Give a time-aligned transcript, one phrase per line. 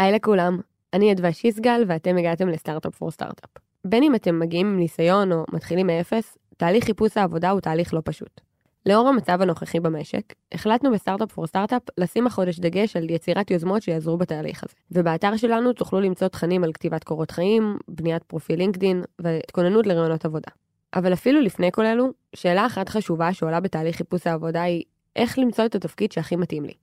[0.00, 0.60] היי לכולם,
[0.92, 3.50] אני אדווה שיסגל ואתם הגעתם ל Startup for Startup.
[3.84, 8.00] בין אם אתם מגיעים עם ניסיון או מתחילים מאפס, תהליך חיפוש העבודה הוא תהליך לא
[8.04, 8.40] פשוט.
[8.86, 13.82] לאור המצב הנוכחי במשק, החלטנו ב Startup for Startup לשים החודש דגש על יצירת יוזמות
[13.82, 14.74] שיעזרו בתהליך הזה.
[14.90, 20.50] ובאתר שלנו תוכלו למצוא תכנים על כתיבת קורות חיים, בניית פרופיל לינקדין והתכוננות לראיונות עבודה.
[20.94, 24.84] אבל אפילו לפני כל אלו, שאלה אחת חשובה שעולה בתהליך חיפוש העבודה היא
[25.16, 26.74] איך למצוא את התפקיד שהכי מתאים לי.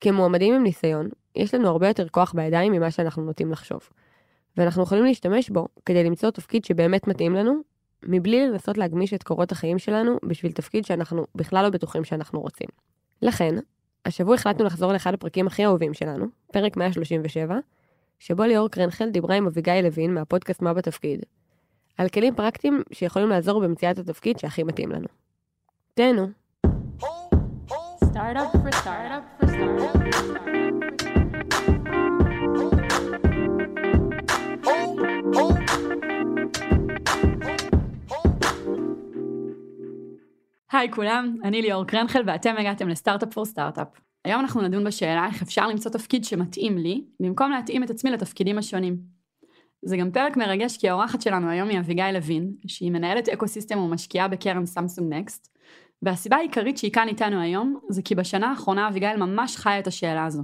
[0.00, 3.88] כמועמדים עם ניסיון, יש לנו הרבה יותר כוח בידיים ממה שאנחנו נוטים לחשוב.
[4.56, 7.60] ואנחנו יכולים להשתמש בו כדי למצוא תפקיד שבאמת מתאים לנו,
[8.02, 12.68] מבלי לנסות להגמיש את קורות החיים שלנו בשביל תפקיד שאנחנו בכלל לא בטוחים שאנחנו רוצים.
[13.22, 13.54] לכן,
[14.06, 17.58] השבוע החלטנו לחזור לאחד הפרקים הכי אהובים שלנו, פרק 137,
[18.18, 21.24] שבו ליאור קרנחל דיברה עם אביגיל לוין מהפודקאסט מה בתפקיד,
[21.98, 25.08] על כלים פרקטיים שיכולים לעזור במציאת התפקיד שהכי מתאים לנו.
[25.94, 26.26] תהנו.
[28.12, 30.51] Startup for startup for startup.
[40.72, 43.88] היי כולם, אני ליאור קרנחל ואתם הגעתם ל Startup for Startup.
[44.24, 48.58] היום אנחנו נדון בשאלה איך אפשר למצוא תפקיד שמתאים לי, במקום להתאים את עצמי לתפקידים
[48.58, 48.96] השונים.
[49.84, 54.28] זה גם פרק מרגש כי האורחת שלנו היום היא אביגיל לוין, שהיא מנהלת ecosystem ומשקיעה
[54.28, 55.58] בקרן Samsung Next,
[56.02, 60.24] והסיבה העיקרית שהיא כאן איתנו היום, זה כי בשנה האחרונה אביגיל ממש חיה את השאלה
[60.24, 60.42] הזו.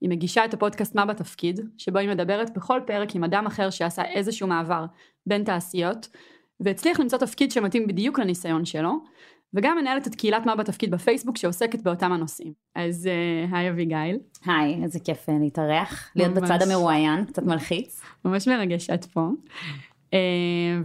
[0.00, 4.04] היא מגישה את הפודקאסט מה בתפקיד, שבו היא מדברת בכל פרק עם אדם אחר שעשה
[4.04, 4.84] איזשהו מעבר
[5.26, 6.08] בין תעשיות,
[6.60, 8.92] והצליח למצוא תפקיד שמתאים בדיוק לניסיון שלו,
[9.54, 12.52] וגם מנהלת את קהילת מה בתפקיד בפייסבוק שעוסקת באותם הנושאים.
[12.74, 14.18] אז uh, היי אביגיל.
[14.46, 16.50] היי, איזה כיף אה, להתארח, להיות ממש.
[16.50, 18.00] בצד המרואיין, קצת מלחיץ.
[18.24, 19.28] ממש מרגש שאת פה.
[20.10, 20.14] Uh,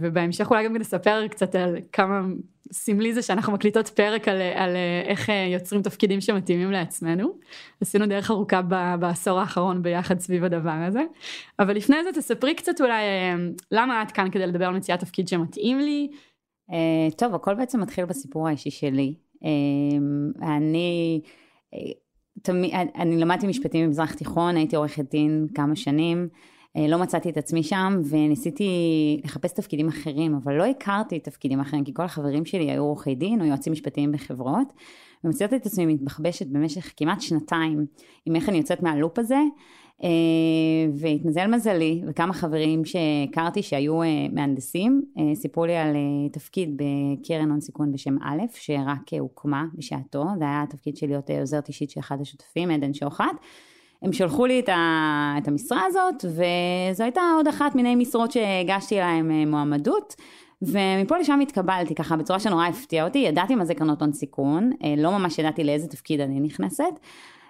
[0.00, 2.22] ובהמשך אולי גם נספר קצת על כמה
[2.72, 4.76] סמלי זה שאנחנו מקליטות פרק על, על
[5.06, 7.28] איך יוצרים תפקידים שמתאימים לעצמנו.
[7.80, 11.02] עשינו דרך ארוכה ב, בעשור האחרון ביחד סביב הדבר הזה.
[11.58, 13.02] אבל לפני זה תספרי קצת אולי
[13.70, 16.08] למה את כאן כדי לדבר על מציאת תפקיד שמתאים לי.
[16.70, 19.14] Uh, טוב, הכל בעצם מתחיל בסיפור האישי שלי.
[19.34, 19.46] Uh,
[20.42, 21.20] אני,
[21.74, 21.78] uh,
[22.42, 26.28] תמיד, אני למדתי משפטים במזרח תיכון, הייתי עורכת דין כמה שנים,
[26.88, 28.70] לא מצאתי את עצמי שם וניסיתי
[29.24, 33.40] לחפש תפקידים אחרים, אבל לא הכרתי תפקידים אחרים, כי כל החברים שלי היו עורכי דין
[33.40, 34.72] או יועצים משפטיים בחברות,
[35.24, 37.86] ומצאתי את עצמי מתבחבשת במשך כמעט שנתיים
[38.26, 39.40] עם איך אני יוצאת מהלופ הזה.
[40.04, 40.08] אה,
[40.94, 45.96] והתמזל מזלי וכמה חברים שהכרתי שהיו אה, מהנדסים אה, סיפרו לי על
[46.32, 50.24] תפקיד בקרן הון סיכון בשם א' שרק הוקמה בשעתו.
[50.38, 53.36] זה היה התפקיד של להיות עוזרת אישית של אחד השותפים עדן שוחט.
[54.02, 60.14] הם שלחו לי את, המשרה הזאת וזו הייתה עוד אחת מיני משרות שהגשתי להם מועמדות.
[60.62, 63.18] ומפה לשם התקבלתי ככה בצורה שנורא הפתיעה אותי.
[63.18, 67.00] ידעתי מה זה קרנות הון סיכון לא ממש ידעתי לאיזה תפקיד אני נכנסת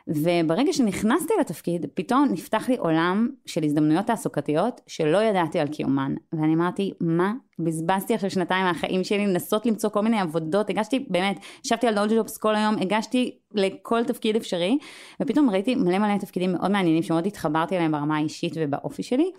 [0.09, 6.15] וברגע שנכנסתי לתפקיד, פתאום נפתח לי עולם של הזדמנויות תעסוקתיות שלא ידעתי על קיומן.
[6.33, 7.33] ואני אמרתי, מה?
[7.59, 12.19] בזבזתי עכשיו שנתיים מהחיים שלי לנסות למצוא כל מיני עבודות, הגשתי, באמת, ישבתי על דולג'ובס
[12.19, 14.79] ג'ובס כל היום, הגשתי לכל תפקיד אפשרי,
[15.23, 19.31] ופתאום ראיתי מלא מלא תפקידים מאוד מעניינים שמאוד התחברתי אליהם ברמה האישית ובאופי שלי.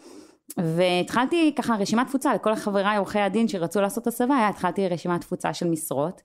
[0.58, 5.68] והתחלתי ככה רשימת תפוצה לכל חבריי עורכי הדין שרצו לעשות הסבה, התחלתי רשימת תפוצה של
[5.68, 6.22] משרות.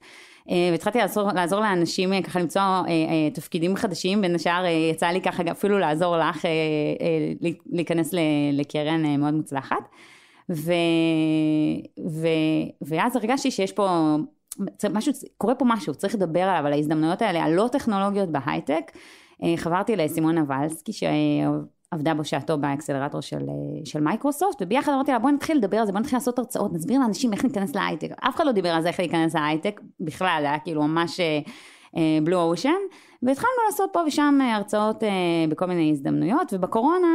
[0.49, 5.21] אה, והתחלתי לעזור, לעזור לאנשים אה, ככה למצוא אה, תפקידים חדשים, בין השאר יצא לי
[5.21, 6.45] ככה אפילו לעזור לך
[7.71, 8.13] להיכנס
[8.53, 9.89] לקרן מאוד מוצלחת.
[10.51, 10.73] ו,
[12.09, 12.27] ו,
[12.81, 14.15] ואז הרגשתי שיש פה
[14.89, 18.91] משהו, קורה פה משהו, צריך לדבר עליו, על ההזדמנויות האלה, הלא טכנולוגיות בהייטק.
[19.57, 20.93] חברתי לסימונה ולסקי
[21.91, 23.45] עבדה בשעתו באקסלרטור של,
[23.85, 26.99] של מייקרוסופט, וביחד אמרתי לה בואי נתחיל לדבר על זה, בואי נתחיל לעשות הרצאות, נסביר
[26.99, 28.07] לאנשים איך להיכנס להייטק.
[28.27, 31.19] אף אחד לא דיבר על זה איך להיכנס להייטק, בכלל, היה כאילו ממש
[32.23, 32.69] blue uh, ocean,
[33.23, 35.03] והתחלנו לעשות פה ושם הרצאות
[35.49, 37.07] בכל מיני הזדמנויות, ובקורונה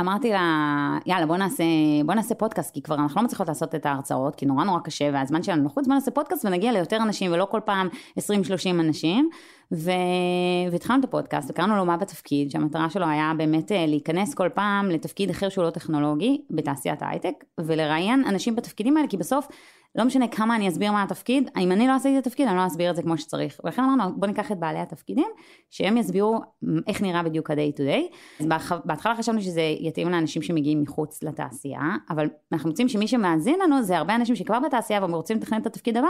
[0.00, 1.64] אמרתי לה, יאללה בוא נעשה,
[2.06, 5.10] בוא נעשה פודקאסט, כי כבר אנחנו לא מצליחות לעשות את ההרצאות, כי נורא נורא קשה
[5.12, 8.20] והזמן שלנו לחוץ, בוא נעשה פודקאסט ונגיע ליותר אנשים ולא כל פעם 20-30
[8.70, 9.30] אנשים.
[9.72, 9.90] ו...
[10.70, 14.90] והתחלנו את הפודקאסט וקראנו לו מה בתפקיד, שהמטרה שלו היה באמת אה, להיכנס כל פעם
[14.90, 19.48] לתפקיד אחר שהוא לא טכנולוגי בתעשיית ההייטק, ולראיין אנשים בתפקידים האלה, כי בסוף
[19.94, 22.66] לא משנה כמה אני אסביר מה התפקיד, אם אני לא עשיתי את התפקיד אני לא
[22.66, 23.60] אסביר את זה כמו שצריך.
[23.64, 25.28] ולכן אמרנו בוא ניקח את בעלי התפקידים,
[25.70, 26.40] שהם יסבירו
[26.86, 28.14] איך נראה בדיוק ה-day to day.
[28.40, 28.46] אז
[28.84, 33.98] בהתחלה חשבנו שזה יתאים לאנשים שמגיעים מחוץ לתעשייה, אבל אנחנו רוצים שמי שמאזין לנו זה
[33.98, 36.08] הרבה אנשים שכבר בתעשייה והם רוצים לתכנן את התפקיד הבא,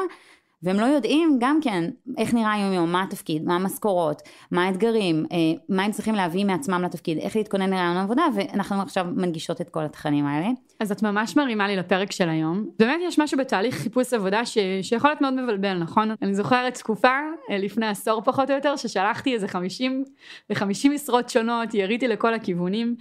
[0.63, 5.27] והם לא יודעים גם כן איך נראה היום יום, מה התפקיד, מה המשכורות, מה האתגרים,
[5.33, 5.37] אה,
[5.69, 9.85] מה הם צריכים להביא מעצמם לתפקיד, איך להתכונן לרעיון עבודה, ואנחנו עכשיו מנגישות את כל
[9.85, 10.49] התכנים האלה.
[10.81, 12.67] אז את ממש מרימה לי לפרק של היום.
[12.79, 14.59] באמת יש משהו בתהליך חיפוש עבודה ש...
[14.83, 16.11] שיכול להיות מאוד מבלבל, נכון?
[16.23, 17.19] אני זוכרת תקופה,
[17.51, 20.05] אה, לפני עשור פחות או יותר, ששלחתי איזה 50
[20.51, 22.97] ו-50 משרות שונות, יריתי לכל הכיוונים.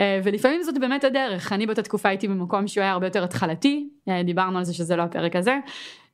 [0.00, 3.88] אה, ולפעמים זאת באמת הדרך, אני באותה תקופה הייתי במקום שהוא היה הרבה יותר התחלתי,
[4.24, 5.58] דיברנו על זה שזה לא הפרק הזה,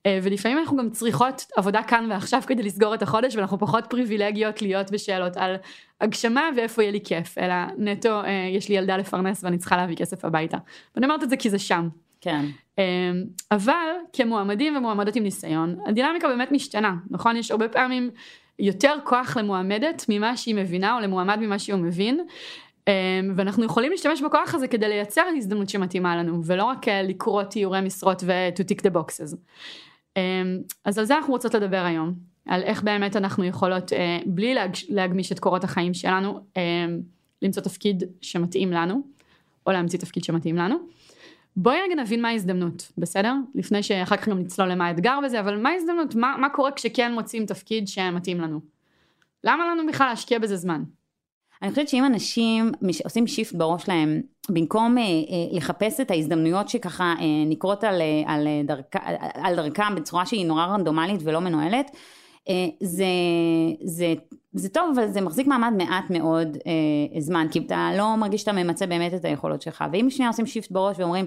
[0.09, 4.91] ולפעמים אנחנו גם צריכות עבודה כאן ועכשיו כדי לסגור את החודש ואנחנו פחות פריבילגיות להיות
[4.91, 5.57] בשאלות על
[6.01, 9.97] הגשמה ואיפה יהיה לי כיף אלא נטו אה, יש לי ילדה לפרנס ואני צריכה להביא
[9.97, 10.57] כסף הביתה.
[10.97, 11.89] ואני אומרת את זה כי זה שם.
[12.21, 12.45] כן.
[12.79, 12.85] אה,
[13.51, 18.11] אבל כמועמדים ומועמדות עם ניסיון הדינמיקה באמת משתנה נכון יש הרבה פעמים
[18.59, 22.21] יותר כוח למועמדת ממה שהיא מבינה או למועמד ממה שהוא מבין.
[23.37, 28.23] ואנחנו יכולים להשתמש בכוח הזה כדי לייצר הזדמנות שמתאימה לנו ולא רק לקרוא תיאורי משרות
[28.27, 29.37] ו-to tick the boxes.
[30.17, 32.15] אמ, אז על זה אנחנו רוצות לדבר היום,
[32.47, 34.55] על איך באמת אנחנו יכולות אה, בלי
[34.89, 37.01] להגמיש את קורות החיים שלנו אמ,
[37.43, 39.03] למצוא תפקיד שמתאים לנו,
[39.67, 40.77] או להמציא תפקיד שמתאים לנו.
[41.57, 43.35] בואי רגע נבין מה ההזדמנות, בסדר?
[43.55, 46.15] לפני שאחר כך גם נצלול למה האתגר בזה, אבל מה ההזדמנות?
[46.15, 48.61] מה, מה קורה כשכן מוצאים תפקיד שמתאים לנו?
[49.45, 50.83] למה לנו בכלל להשקיע בזה זמן?
[51.63, 52.73] אני חושבת שאם אנשים
[53.05, 55.09] עושים shift בראש להם, במקום אה, אה,
[55.53, 58.99] לחפש את ההזדמנויות שככה אה, נקרות על, אה, על, אה, דרכה,
[59.35, 61.91] על דרכם בצורה שהיא נורא רנדומלית ולא מנוהלת,
[62.49, 63.05] אה, זה,
[63.85, 64.15] זה,
[64.53, 68.53] זה טוב, אבל זה מחזיק מעמד מעט מאוד אה, זמן, כי אתה לא מרגיש שאתה
[68.53, 69.85] ממצה באמת את היכולות שלך.
[69.93, 71.27] ואם שנייה עושים shift בראש ואומרים,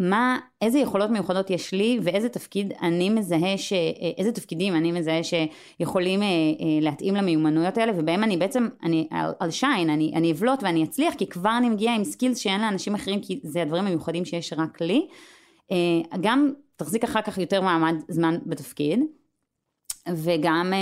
[0.00, 3.72] מה, איזה יכולות מיוחדות יש לי ואיזה תפקיד אני מזהה, ש,
[4.18, 6.32] איזה תפקידים אני מזהה שיכולים אה, אה,
[6.80, 9.08] להתאים למיומנויות האלה ובהם אני בעצם, אני
[9.40, 12.94] על שיין, אני, אני אבלוט ואני אצליח כי כבר אני מגיעה עם סקילס שאין לאנשים
[12.94, 15.06] אחרים כי זה הדברים המיוחדים שיש רק לי.
[15.72, 19.00] אה, גם תחזיק אחר כך יותר מעמד זמן בתפקיד
[20.08, 20.72] וגם,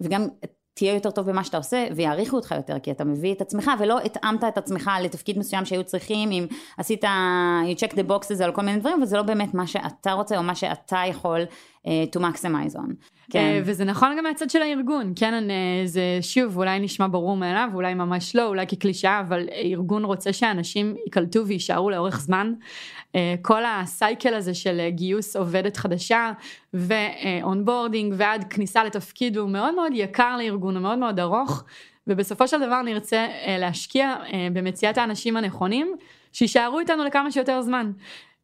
[0.00, 0.28] וגם
[0.78, 3.98] תהיה יותר טוב במה שאתה עושה ויעריכו אותך יותר כי אתה מביא את עצמך ולא
[4.00, 6.46] התאמת את עצמך לתפקיד מסוים שהיו צריכים אם
[6.76, 10.38] עשית you check the boxes על כל מיני דברים וזה לא באמת מה שאתה רוצה
[10.38, 11.40] או מה שאתה יכול
[11.84, 12.92] uh, to maximize on.
[13.30, 13.38] כן.
[13.38, 15.52] אה, וזה נכון גם מהצד של הארגון, כן, אני,
[15.84, 20.94] זה שוב אולי נשמע ברור מאליו, אולי ממש לא, אולי כקלישאה, אבל ארגון רוצה שאנשים
[21.04, 22.52] ייקלטו ויישארו לאורך זמן.
[23.14, 26.32] אה, כל ה cycle הזה של גיוס עובדת חדשה
[26.74, 31.64] ו onboarding ועד כניסה לתפקיד הוא מאוד מאוד יקר לארגון, הוא מאוד מאוד ארוך,
[32.06, 33.26] ובסופו של דבר נרצה
[33.58, 34.14] להשקיע
[34.52, 35.96] במציאת האנשים הנכונים.
[36.32, 37.92] שיישארו איתנו לכמה שיותר זמן.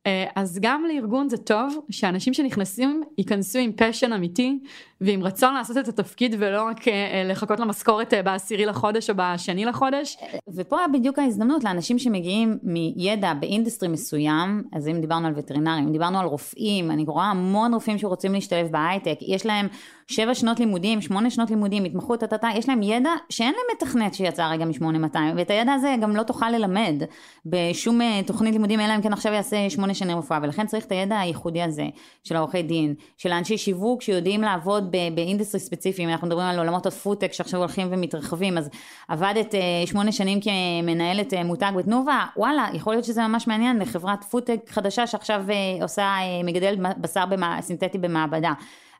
[0.07, 4.59] אה, אז גם לארגון זה טוב שאנשים שנכנסים ייכנסו עם passion אמיתי
[5.05, 9.65] ועם רצון לעשות את התפקיד ולא רק אה, לחכות למשכורת אה, בעשירי לחודש או בשני
[9.65, 10.17] לחודש.
[10.55, 15.93] ופה בדיוק ההזדמנות לאנשים שמגיעים עם ידע ב industry מסוים, אז אם דיברנו על וטרינרים,
[15.93, 19.69] דיברנו על רופאים, אני רואה המון רופאים שרוצים להשתלב בהייטק, יש להם
[20.06, 24.49] שבע שנות לימודים, שמונה שנות לימודים, התמחות, טטטה, יש להם ידע שאין להם מתכנת שיצא
[24.51, 27.03] רגע מ-8200, ואת הידע הזה גם לא תוכל ללמד
[27.47, 31.19] בשום תוכנית לימודים, אלא אם כן עכשיו יעשה שמונה שנים רפואה, ולכן צריך את הידע
[31.19, 31.87] הייחודי הזה
[32.25, 36.87] של העורכי דין, של האנשי שיווק שיודעים לעבוד ב industry ספציפיים, אנחנו מדברים על עולמות
[36.87, 38.70] הפודטק שעכשיו הולכים ומתרחבים, אז
[39.08, 44.25] עבדת אה, שמונה שנים כמנהלת אה, מותג בתנובה, וואלה, יכול להיות שזה ממש מעניין לחברת
[44.25, 48.52] פודטק חדשה שעכשיו אה, עושה, מגדלת בשר במה, סינתטי במעבדה.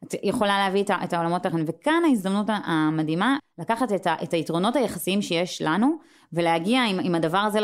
[0.05, 5.23] את יכולה להביא את העולמות האחרים, וכאן ההזדמנות המדהימה לקחת את, ה, את היתרונות היחסיים
[5.23, 5.99] שיש לנו
[6.32, 7.61] ולהגיע עם, עם הדבר הזה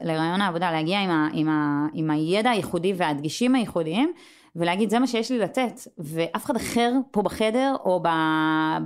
[0.00, 4.12] לרעיון העבודה, להגיע עם, ה, עם, ה, עם הידע הייחודי והדגשים הייחודיים
[4.58, 8.08] ולהגיד זה מה שיש לי לתת ואף אחד אחר פה בחדר או ב,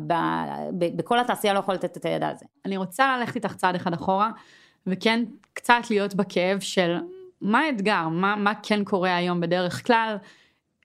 [0.06, 0.12] ב,
[0.78, 2.46] ב, בכל התעשייה לא יכול לתת את הידע הזה.
[2.64, 4.30] אני רוצה ללכת איתך צעד אחד אחורה
[4.86, 6.96] וכן קצת להיות בכאב של
[7.40, 10.16] מה האתגר, מה, מה כן קורה היום בדרך כלל,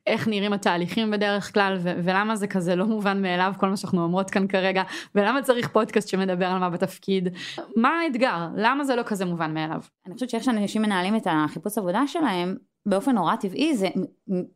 [0.08, 1.78] איך נראים התהליכים בדרך כלל?
[1.80, 4.84] ו- ולמה זה כזה לא מובן מאליו כל מה שאנחנו אומרות כאן כרגע?
[5.16, 7.30] ולמה צריך פודקאסט שמדבר על מה בתפקיד?
[7.76, 8.48] מה האתגר?
[8.56, 9.82] למה זה לא כזה מובן מאליו.
[10.06, 12.56] אני חושבת שאיך שאנשים מנהלים את החיפוש עבודה שלהם
[12.88, 13.88] באופן נורא טבעי זה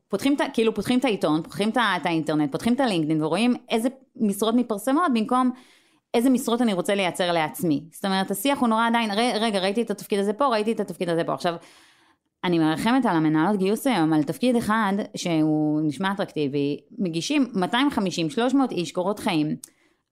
[0.09, 4.55] פותחים את כאילו פותחים את העיתון פותחים את האינטרנט פותחים את הלינקדאין ורואים איזה משרות
[4.55, 5.51] מתפרסמות במקום
[6.13, 9.91] איזה משרות אני רוצה לייצר לעצמי זאת אומרת השיח הוא נורא עדיין רגע ראיתי את
[9.91, 11.55] התפקיד הזה פה ראיתי את התפקיד הזה פה עכשיו
[12.43, 17.61] אני מרחמת על המנהלות גיוס היום, על תפקיד אחד שהוא נשמע אטרקטיבי, מגישים 250-300
[18.71, 19.55] איש קורות חיים.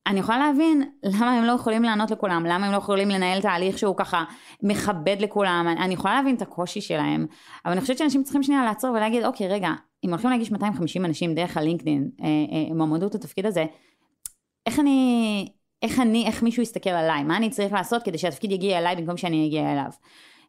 [0.07, 3.77] אני יכולה להבין למה הם לא יכולים לענות לכולם, למה הם לא יכולים לנהל תהליך
[3.77, 4.23] שהוא ככה
[4.63, 7.25] מכבד לכולם, אני יכולה להבין את הקושי שלהם,
[7.65, 9.69] אבל אני חושבת שאנשים צריכים שנייה לעצור ולהגיד, אוקיי, רגע,
[10.03, 13.65] אם הולכים להגיש 250 אנשים דרך הלינקדאין, אה, אה, מועמדות לתפקיד הזה,
[14.65, 15.47] איך אני,
[15.81, 19.17] איך אני, איך מישהו יסתכל עליי, מה אני צריך לעשות כדי שהתפקיד יגיע אליי במקום
[19.17, 19.89] שאני אגיע אליו.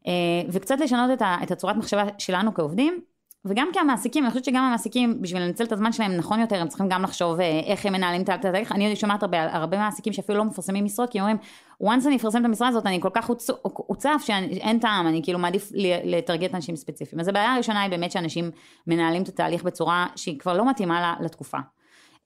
[0.07, 0.13] אה,
[0.49, 1.11] וקצת לשנות
[1.43, 3.01] את הצורת מחשבה שלנו כעובדים,
[3.45, 6.89] וגם כמעסיקים, אני חושבת שגם המעסיקים, בשביל לנצל את הזמן שלהם נכון יותר, הם צריכים
[6.89, 8.73] גם לחשוב אה, איך הם מנהלים את התהליך.
[8.73, 11.37] אני שומעת הרבה, הרבה מעסיקים שאפילו לא מפרסמים משרות, כי אומרים,
[11.85, 13.31] once אני אפרסם את המשרה הזאת, אני כל כך
[13.63, 15.73] הוצף שאין טעם, אני כאילו מעדיף
[16.05, 17.21] לטרגט אנשים ספציפיים.
[17.21, 18.51] אז הבעיה הראשונה היא באמת שאנשים
[18.87, 21.59] מנהלים את התהליך בצורה שהיא כבר לא מתאימה לתקופה.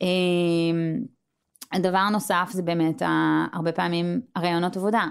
[0.01, 0.07] אמ,
[1.73, 3.03] הדבר נוסף זה באמת
[3.53, 5.05] הרבה פעמים הרעיונות עבודה.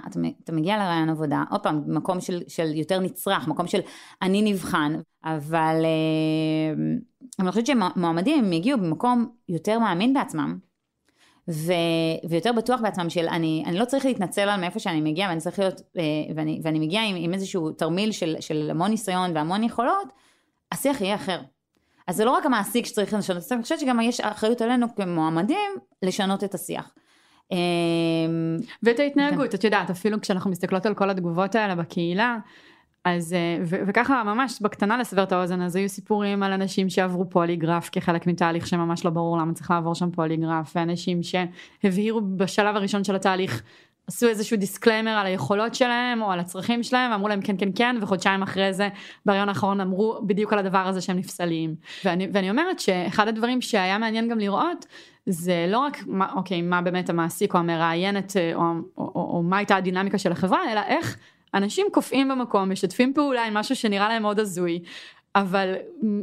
[0.43, 3.79] אתה מגיע לרעיון עבודה, עוד פעם, מקום של, של יותר נצרך, מקום של
[4.21, 4.93] אני נבחן,
[5.25, 6.73] אבל אה,
[7.39, 10.57] אני חושבת שמועמדים הם יגיעו במקום יותר מאמין בעצמם,
[11.49, 11.73] ו,
[12.29, 15.59] ויותר בטוח בעצמם של אני, אני לא צריך להתנצל על מאיפה שאני מגיע ואני צריך
[15.59, 16.03] להיות, אה,
[16.35, 20.07] ואני, ואני מגיע עם, עם איזשהו תרמיל של, של המון ניסיון והמון יכולות,
[20.71, 21.41] השיח יהיה אחר.
[22.07, 24.95] אז זה לא רק המעסיק שצריך לשנות את השיח, אני חושבת שגם יש אחריות עלינו
[24.95, 25.71] כמועמדים
[26.03, 26.93] לשנות את השיח.
[27.51, 27.57] אמ,
[28.83, 29.57] ואת ההתנהגות, כן.
[29.57, 32.37] את יודעת, אפילו כשאנחנו מסתכלות על כל התגובות האלה בקהילה,
[33.05, 33.57] אז אה,
[33.87, 38.67] וככה ממש בקטנה לסבר את האוזן אז היו סיפורים על אנשים שעברו פוליגרף כחלק מתהליך
[38.67, 43.63] שממש לא ברור למה צריך לעבור שם פוליגרף ואנשים שהבהירו בשלב הראשון של התהליך
[44.07, 47.95] עשו איזשהו disclaimer על היכולות שלהם או על הצרכים שלהם אמרו להם כן כן כן
[48.01, 48.89] וחודשיים אחרי זה
[49.25, 51.75] בריאיון האחרון אמרו בדיוק על הדבר הזה שהם נפסלים.
[52.05, 54.85] ואני, ואני אומרת שאחד הדברים שהיה מעניין גם לראות
[55.25, 59.57] זה לא רק מה, אוקיי מה באמת המעסיק או המראיינת או, או, או, או מה
[59.57, 61.17] הייתה הדינמיקה של החברה אלא איך
[61.53, 64.79] אנשים קופאים במקום משתפים פעולה עם משהו שנראה להם מאוד הזוי
[65.35, 65.75] אבל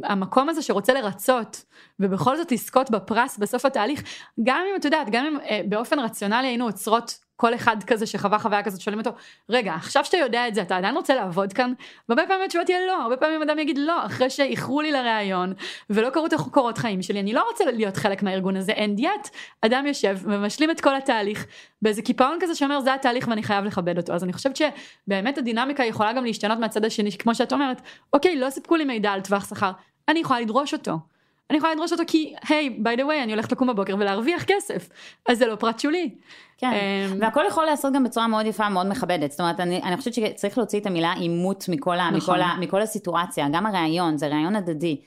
[0.03, 1.65] המקום הזה שרוצה לרצות
[1.99, 4.03] ובכל זאת לזכות בפרס בסוף התהליך
[4.43, 8.39] גם אם את יודעת גם אם אה, באופן רציונלי היינו עוצרות כל אחד כזה שחווה
[8.39, 9.11] חוויה כזאת שואלים אותו
[9.49, 11.73] רגע עכשיו שאתה יודע את זה אתה עדיין רוצה לעבוד כאן?
[12.09, 13.01] והרבה פעמים התשובה תהיה לא.
[13.01, 15.53] הרבה פעמים אדם יגיד לא אחרי שאיחרו לי לראיון
[15.89, 17.19] ולא קראו את הקורות חיים שלי.
[17.19, 19.29] אני לא רוצה להיות חלק מהארגון הזה and yet
[19.61, 21.45] אדם יושב ומשלים את כל התהליך
[21.81, 24.13] באיזה קיפאון כזה שאומר זה התהליך ואני חייב לכבד אותו.
[24.13, 27.81] אז אני חושבת שבאמת הדינמיקה יכולה גם להשתנות מהצד השני כמו שאת אומרת
[28.13, 29.71] אוקיי לא סיפקו לי מידע על טווח שכר
[30.07, 31.10] אני יכולה לדרוש אותו
[31.51, 34.89] אני יכולה לדרוש אותו כי hey by the way אני הולכת לקום בבוקר ולהרוויח כסף
[35.25, 36.09] אז זה לא פרט שולי.
[36.57, 39.97] כן, um, והכל יכול להיעשות גם בצורה מאוד יפה מאוד מכבדת זאת אומרת אני, אני
[39.97, 42.39] חושבת שצריך להוציא את המילה עימות מכל, נכון.
[42.39, 45.01] מכל, מכל הסיטואציה גם הראיון זה ראיון הדדי.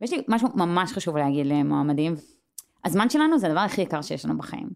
[0.00, 2.14] ויש לי משהו ממש חשוב להגיד למועמדים
[2.84, 4.68] הזמן שלנו זה הדבר הכי יקר שיש לנו בחיים.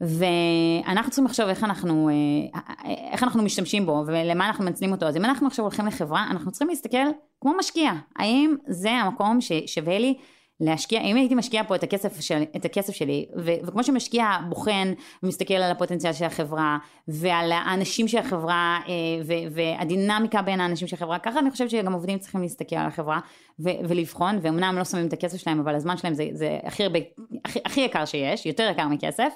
[0.00, 5.06] ואנחנו צריכים לחשוב איך אנחנו, אה, איך אנחנו משתמשים בו ולמה אנחנו מנצלים אותו.
[5.06, 7.06] אז אם אנחנו עכשיו הולכים לחברה, אנחנו צריכים להסתכל
[7.40, 7.92] כמו משקיע.
[8.16, 10.14] האם זה המקום ששווה לי
[10.60, 14.92] להשקיע, אם הייתי משקיעה פה את הכסף, של, את הכסף שלי, ו, וכמו שמשקיע בוחן
[15.22, 18.92] ומסתכל על הפוטנציאל של החברה, ועל האנשים של החברה, אה,
[19.24, 23.20] ו, והדינמיקה בין האנשים של החברה, ככה אני חושבת שגם עובדים צריכים להסתכל על החברה,
[23.60, 26.98] ו, ולבחון, ואומנם לא שמים את הכסף שלהם, אבל הזמן שלהם זה, זה הכי, הרבה,
[27.44, 29.32] הכי, הכי יקר שיש, יותר יקר מכסף,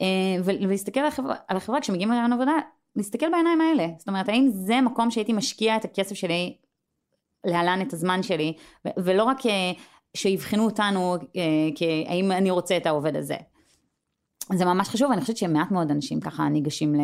[0.00, 0.06] אה,
[0.44, 2.54] ולהסתכל על החברה, על החברה כשמגיעים לרעיון עבודה,
[2.96, 6.56] להסתכל בעיניים האלה, זאת אומרת, האם זה מקום שהייתי משקיע את הכסף שלי,
[7.44, 8.52] להלן את הזמן שלי,
[8.96, 9.38] ולא רק...
[10.16, 11.42] אה, שיבחנו אותנו אה,
[12.06, 13.36] האם אני רוצה את העובד הזה.
[14.52, 16.94] זה ממש חשוב, אני חושבת שמעט מאוד אנשים ככה ניגשים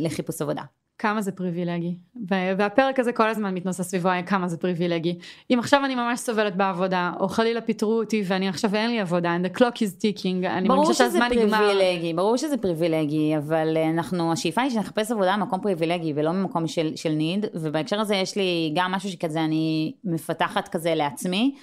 [0.00, 0.62] לחיפוש עבודה.
[0.98, 1.94] כמה זה פריבילגי.
[2.28, 5.18] והפרק הזה כל הזמן מתנוסס סביבו כמה זה פריבילגי.
[5.50, 9.36] אם עכשיו אני ממש סובלת בעבודה, או חלילה פיטרו אותי ואני עכשיו אין לי עבודה,
[9.36, 11.58] and the clock is ticking, אני מרגישה שהזמן נגמר.
[11.58, 16.32] ברור שזה פריבילגי, ברור שזה פריבילגי, אבל אנחנו, השאיפה היא שנחפש עבודה במקום פריבילגי ולא
[16.32, 21.54] ממקום של, של ניד, ובהקשר הזה יש לי גם משהו שכזה אני מפתחת כזה לעצמי.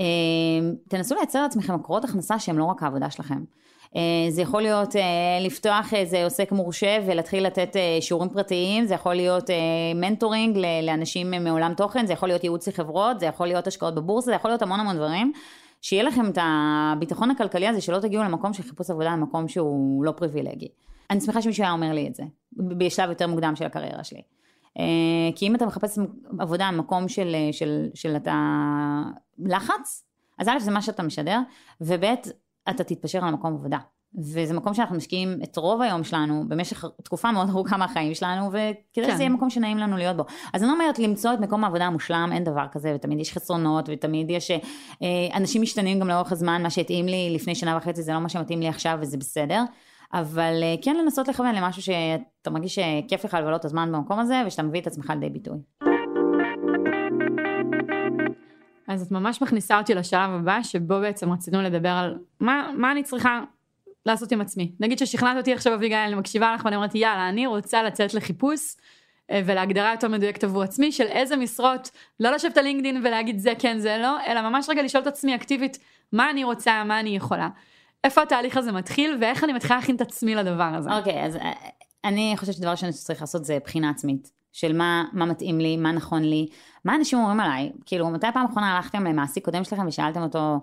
[0.00, 3.44] אמ, תנסו לייצר לעצמכם מקורות הכנסה שהם לא רק העבודה שלכם.
[3.96, 5.02] אה, זה יכול להיות אה,
[5.40, 9.50] לפתוח איזה עוסק מורשה ולהתחיל לתת אה, שיעורים פרטיים, זה יכול להיות
[9.94, 14.34] מנטורינג לאנשים מעולם תוכן, זה יכול להיות ייעוץ לחברות, זה יכול להיות השקעות בבורסה, זה
[14.34, 15.32] יכול להיות המון המון דברים.
[15.82, 20.12] שיהיה לכם את הביטחון הכלכלי הזה, שלא תגיעו למקום של חיפוש עבודה, למקום שהוא לא
[20.12, 20.68] פריבילגי.
[21.10, 24.22] אני שמחה שמישהו היה אומר לי את זה, בשלב יותר מוקדם של הקריירה שלי.
[24.78, 24.84] אה,
[25.34, 25.98] כי אם אתה מחפש
[26.38, 28.34] עבודה במקום של, אה, של, של אתה
[29.38, 30.04] לחץ,
[30.38, 31.40] אז א' זה מה שאתה משדר,
[31.80, 32.04] וב'
[32.70, 33.78] אתה תתפשר על מקום עבודה.
[34.18, 39.06] וזה מקום שאנחנו משקיעים את רוב היום שלנו במשך תקופה מאוד ארוכה מהחיים שלנו וכדי
[39.06, 39.12] כן.
[39.12, 40.24] שזה יהיה מקום שנעים לנו להיות בו.
[40.52, 44.30] אז אני אומרת למצוא את מקום העבודה המושלם אין דבר כזה ותמיד יש חסרונות ותמיד
[44.30, 44.58] יש אה,
[45.34, 48.60] אנשים משתנים גם לאורך הזמן מה שהתאים לי לפני שנה וחצי זה לא מה שמתאים
[48.60, 49.62] לי עכשיו וזה בסדר.
[50.12, 54.42] אבל אה, כן לנסות לכוון למשהו שאתה מרגיש שכיף לך לבלות את הזמן במקום הזה
[54.46, 55.58] ושאתה מביא את עצמך לידי ביטוי.
[58.88, 63.02] אז את ממש מכניסה אותי לשלב הבא שבו בעצם רצינו לדבר על מה, מה אני
[63.02, 63.40] צריכה
[64.06, 64.72] לעשות עם עצמי.
[64.80, 68.76] נגיד ששכנעת אותי עכשיו אביגיל, אני מקשיבה לך ואני אומרת יאללה אני רוצה לצאת לחיפוש
[69.30, 71.90] אה, ולהגדרה יותר מדויקת עבור עצמי של איזה משרות,
[72.20, 75.34] לא לשבת על לינקדין ולהגיד זה כן זה לא, אלא ממש רגע לשאול את עצמי
[75.34, 75.78] אקטיבית
[76.12, 77.48] מה אני רוצה, מה אני יכולה.
[78.04, 80.96] איפה התהליך הזה מתחיל ואיך אני מתחילה להכין את עצמי לדבר הזה.
[80.96, 81.52] אוקיי, okay, אז אה,
[82.04, 84.40] אני חושבת שדבר ראשון שצריך לעשות זה בחינה עצמית.
[84.52, 86.48] של מה, מה מתאים לי, מה נכון לי,
[86.84, 90.60] מה אנשים אומרים עליי, כאילו מתי פעם אחרונה הלכתם למעסיק קודם שלכם ושאלתם אותו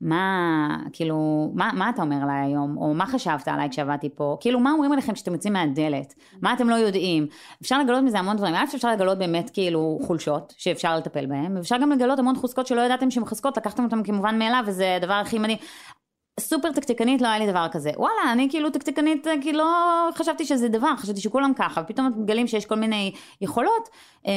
[0.00, 4.60] מה, כאילו, מה, מה אתה אומר עליי היום, או מה חשבת עליי כשעבדתי פה, כאילו
[4.60, 7.26] מה אומרים עליכם כשאתם יוצאים מהדלת, מה אתם לא יודעים,
[7.62, 11.76] אפשר לגלות מזה המון דברים, א' אפשר לגלות באמת כאילו חולשות שאפשר לטפל בהן, ואפשר
[11.78, 15.38] גם לגלות המון חוזקות שלא ידעתם שהן חוזקות, לקחתם אותן כמובן מאליו וזה הדבר הכי
[15.38, 15.58] מדהים,
[16.40, 17.90] סופר תקתקנית לא היה לי דבר כזה.
[17.96, 22.66] וואלה אני כאילו תקתקנית כאילו לא חשבתי שזה דבר חשבתי שכולם ככה ופתאום מגלים שיש
[22.66, 23.88] כל מיני יכולות
[24.26, 24.32] אמ,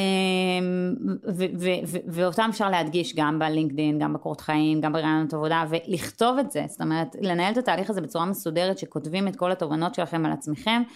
[2.08, 6.66] ואותם אפשר להדגיש גם בלינקדאין גם בקורות חיים גם ברעיונות עבודה ולכתוב את זה.
[6.68, 10.82] זאת אומרת לנהל את התהליך הזה בצורה מסודרת שכותבים את כל התובנות שלכם על עצמכם
[10.88, 10.94] אה,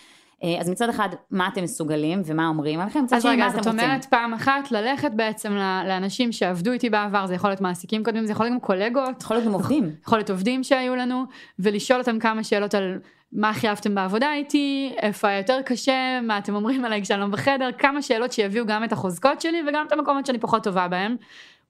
[0.59, 3.59] אז מצד אחד, מה אתם מסוגלים ומה אומרים עליכם, מצד שני, מה אתם רוצים.
[3.59, 5.53] אז רגע, זאת אומרת פעם אחת ללכת בעצם
[5.87, 9.21] לאנשים שעבדו איתי בעבר, זה יכול להיות מעסיקים קודמים, זה יכול להיות גם קולגות.
[9.21, 9.91] יכול להיות גם עובדים.
[10.03, 11.23] יכול להיות עובדים שהיו לנו,
[11.59, 12.99] ולשאול אותם כמה שאלות על
[13.33, 17.27] מה הכי אהבתם בעבודה איתי, איפה היה יותר קשה, מה אתם אומרים עליי כשאני לא
[17.27, 21.15] בחדר, כמה שאלות שיביאו גם את החוזקות שלי וגם את המקומות שאני פחות טובה בהם.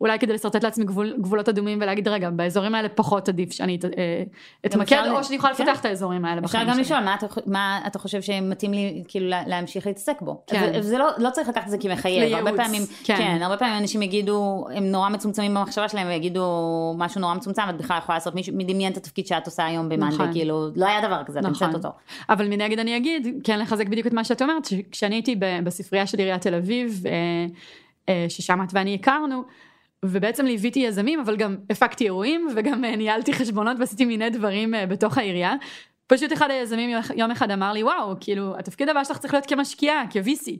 [0.01, 4.23] אולי כדי לשרטט לעצמי גבול, גבולות אדומים ולהגיד רגע באזורים האלה פחות עדיף שאני אה,
[4.65, 5.63] אתמקד או שאני יכולה כן.
[5.63, 6.71] לפתח את האזורים האלה בחיים שלי.
[6.71, 10.43] אפשר גם לשאול מה מה אתה חושב שמתאים לי כאילו להמשיך להתעסק בו.
[10.47, 10.71] כן.
[10.75, 12.33] וזה לא, לא צריך לקחת את זה כמחייב.
[12.33, 13.17] הרבה פעמים, כן.
[13.17, 17.77] כן, הרבה פעמים אנשים יגידו, הם נורא מצומצמים במחשבה שלהם ויגידו משהו נורא מצומצם ואת
[17.77, 20.33] בכלל יכולה לעשות מישהו מדמיין את התפקיד שאת עושה היום במאנדי, נכון.
[20.33, 21.69] כאילו לא היה דבר כזה, נכון.
[21.69, 21.89] את אותו.
[22.29, 26.17] אבל מנגד אני אגיד, כן לחזק בדיוק את מה שאת אומרת, כשאני הייתי בספרייה של
[26.17, 27.11] עיריית תל אביב, אה,
[28.09, 29.43] אה, ששם את ואני הכרנו,
[30.03, 34.85] ובעצם ליוויתי יזמים אבל גם הפקתי אירועים וגם אה, ניהלתי חשבונות ועשיתי מיני דברים אה,
[34.85, 35.53] בתוך העירייה.
[36.07, 40.03] פשוט אחד היזמים יום אחד אמר לי וואו כאילו התפקיד הבא שלך צריך להיות כמשקיעה
[40.09, 40.51] כ-VC.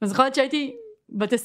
[0.00, 0.74] אז זוכרת שהייתי
[1.10, 1.36] בת 25-6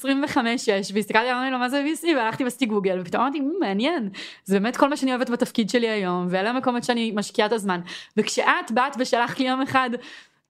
[0.93, 4.09] והסתכלתי אמרתי לו מה זה VC והלכתי ועשיתי גוגל ופתאום אמרתי מעניין
[4.45, 7.81] זה באמת כל מה שאני אוהבת בתפקיד שלי היום ואלה המקומות שאני משקיעה את הזמן
[8.17, 9.89] וכשאת באת ושלחת לי יום אחד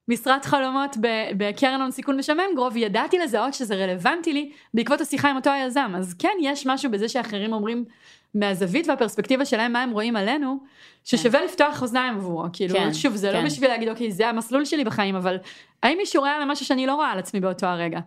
[0.07, 0.97] משרת חלומות
[1.37, 5.91] בקרן הון סיכון משמם גרוב ידעתי לזהות שזה רלוונטי לי בעקבות השיחה עם אותו היזם
[5.97, 7.85] אז כן יש משהו בזה שאחרים אומרים
[8.35, 10.57] מהזווית והפרספקטיבה שלהם מה הם רואים עלינו
[11.03, 11.45] ששווה כן.
[11.45, 13.39] לפתוח אוזניים עבורו כאילו כן, שוב זה לא כן.
[13.39, 15.37] לא בשביל להגיד אוקיי זה המסלול שלי בחיים אבל
[15.83, 17.99] האם מישהו רואה על משהו שאני לא רואה על עצמי באותו הרגע.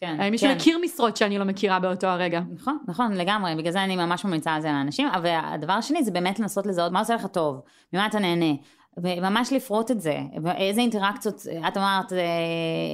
[0.00, 0.56] כן, האם מישהו כן.
[0.56, 2.40] מכיר משרות שאני לא מכירה באותו הרגע?
[2.54, 6.10] נכון, נכון, לגמרי, בגלל זה אני ממש ממליצה על זה לאנשים, אבל הדבר השני זה
[6.10, 7.60] באמת לנסות לזהות מה עושה לך טוב,
[7.92, 8.54] ממה אתה נהנה,
[8.96, 10.18] וממש לפרוט את זה,
[10.56, 12.18] איזה אינטראקציות, את אמרת אה,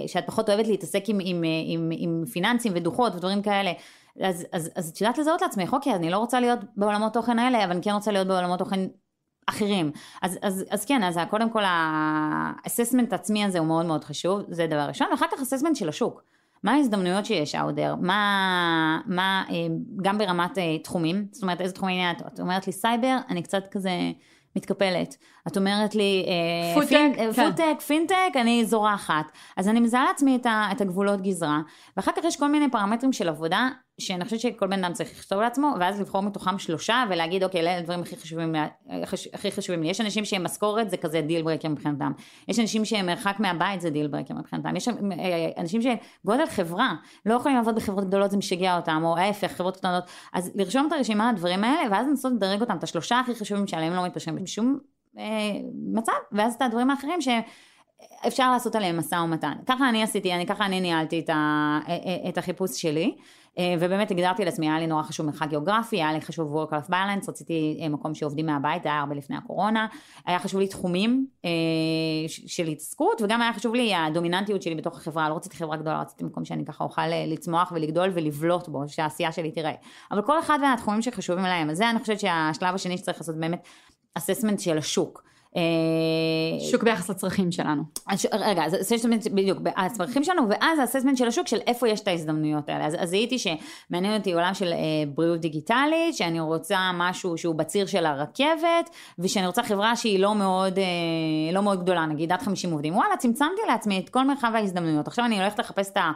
[0.07, 3.73] שאת פחות אוהבת להתעסק עם, עם, עם, עם פיננסים ודוחות ודברים כאלה,
[4.21, 7.65] אז, אז, אז את יודעת לזהות לעצמך, אוקיי, אני לא רוצה להיות בעולמות תוכן האלה,
[7.65, 8.81] אבל אני כן רוצה להיות בעולמות תוכן
[9.47, 9.91] אחרים.
[10.23, 14.67] אז, אז, אז כן, אז קודם כל האססמנט עצמי הזה הוא מאוד מאוד חשוב, זה
[14.67, 16.23] דבר ראשון, ואחר כך אססמנט של השוק.
[16.63, 19.55] מה ההזדמנויות שיש אאודר, מה, מה, אה,
[20.03, 23.91] גם ברמת אה, תחומים, זאת אומרת איזה תחומים את, אומרת לי סייבר, אני קצת כזה
[24.57, 25.17] מתקפלת.
[25.49, 26.75] את אומרת לי, אה,
[27.35, 27.79] פודטק, כן.
[27.79, 29.33] פינטק, אני זורחת.
[29.57, 31.61] אז אני מזהה לעצמי את הגבולות גזרה,
[31.97, 33.69] ואחר כך יש כל מיני פרמטרים של עבודה,
[34.01, 37.79] שאני חושבת שכל בן אדם צריך לכתוב לעצמו, ואז לבחור מתוכם שלושה, ולהגיד, אוקיי, אלה
[37.79, 38.55] הדברים הכי חשובים,
[39.33, 39.89] הכי חשובים לי.
[39.89, 42.13] יש אנשים שהם משכורת, זה כזה deal breaker מבחינתם.
[42.49, 44.77] יש אנשים שהם מרחק מהבית, זה deal breaker מבחינתם.
[44.77, 44.95] יש אה,
[45.59, 46.95] אנשים שגודל חברה,
[47.27, 50.05] לא יכולים לעבוד בחברות גדולות, זה משגע אותם, או ההפך, חברות קטנות.
[50.33, 53.93] אז לרשום את הרשימה, הדברים האלה, ואז לנסות לדרג אותם, את השלושה הכי חשובים שעליהם
[53.93, 54.79] לא מתפשרים בשום
[55.19, 55.25] אה,
[55.93, 59.53] מצב, ואז את הדברים האחרים שאפשר לעשות עליהם משא ומתן.
[59.67, 61.35] ככה אני עשיתי, אני, ככה אני ניהלתי את, ה,
[61.89, 63.17] אה, אה, את החיפוש שלי,
[63.81, 67.29] ובאמת הגדרתי לעצמי, היה לי נורא חשוב מרחק גיאוגרפי, היה לי חשוב work life balance,
[67.29, 69.87] רציתי מקום שעובדים מהבית, זה היה הרבה לפני הקורונה,
[70.27, 71.27] היה חשוב לי תחומים
[72.29, 76.25] של התעסקות, וגם היה חשוב לי הדומיננטיות שלי בתוך החברה, לא רציתי חברה גדולה, רציתי
[76.25, 79.73] מקום שאני ככה אוכל לצמוח ולגדול ולבלוט בו, שהעשייה שלי תראה.
[80.11, 83.67] אבל כל אחד מהתחומים שחשובים להם, אז זה אני חושבת שהשלב השני שצריך לעשות באמת
[84.15, 85.23] אססמנט של השוק.
[85.57, 87.83] אה, שוק ביחס לצרכים שלנו.
[88.33, 92.69] רגע, זה אססמנט בדיוק, הצרכים שלנו, ואז האססמנט של השוק של איפה יש את ההזדמנויות
[92.69, 92.87] האלה.
[92.87, 94.79] אז, אז זיהיתי שמעניין אותי עולם של אה,
[95.15, 100.79] בריאות דיגיטלית, שאני רוצה משהו שהוא בציר של הרכבת, ושאני רוצה חברה שהיא לא מאוד,
[100.79, 102.97] אה, לא מאוד גדולה, נגיד עד 50 עובדים.
[102.97, 105.09] וואלה, צמצמתי לעצמי את כל מרחב ההזדמנויות.
[105.09, 106.11] עכשיו אני הולכת לחפש את ה...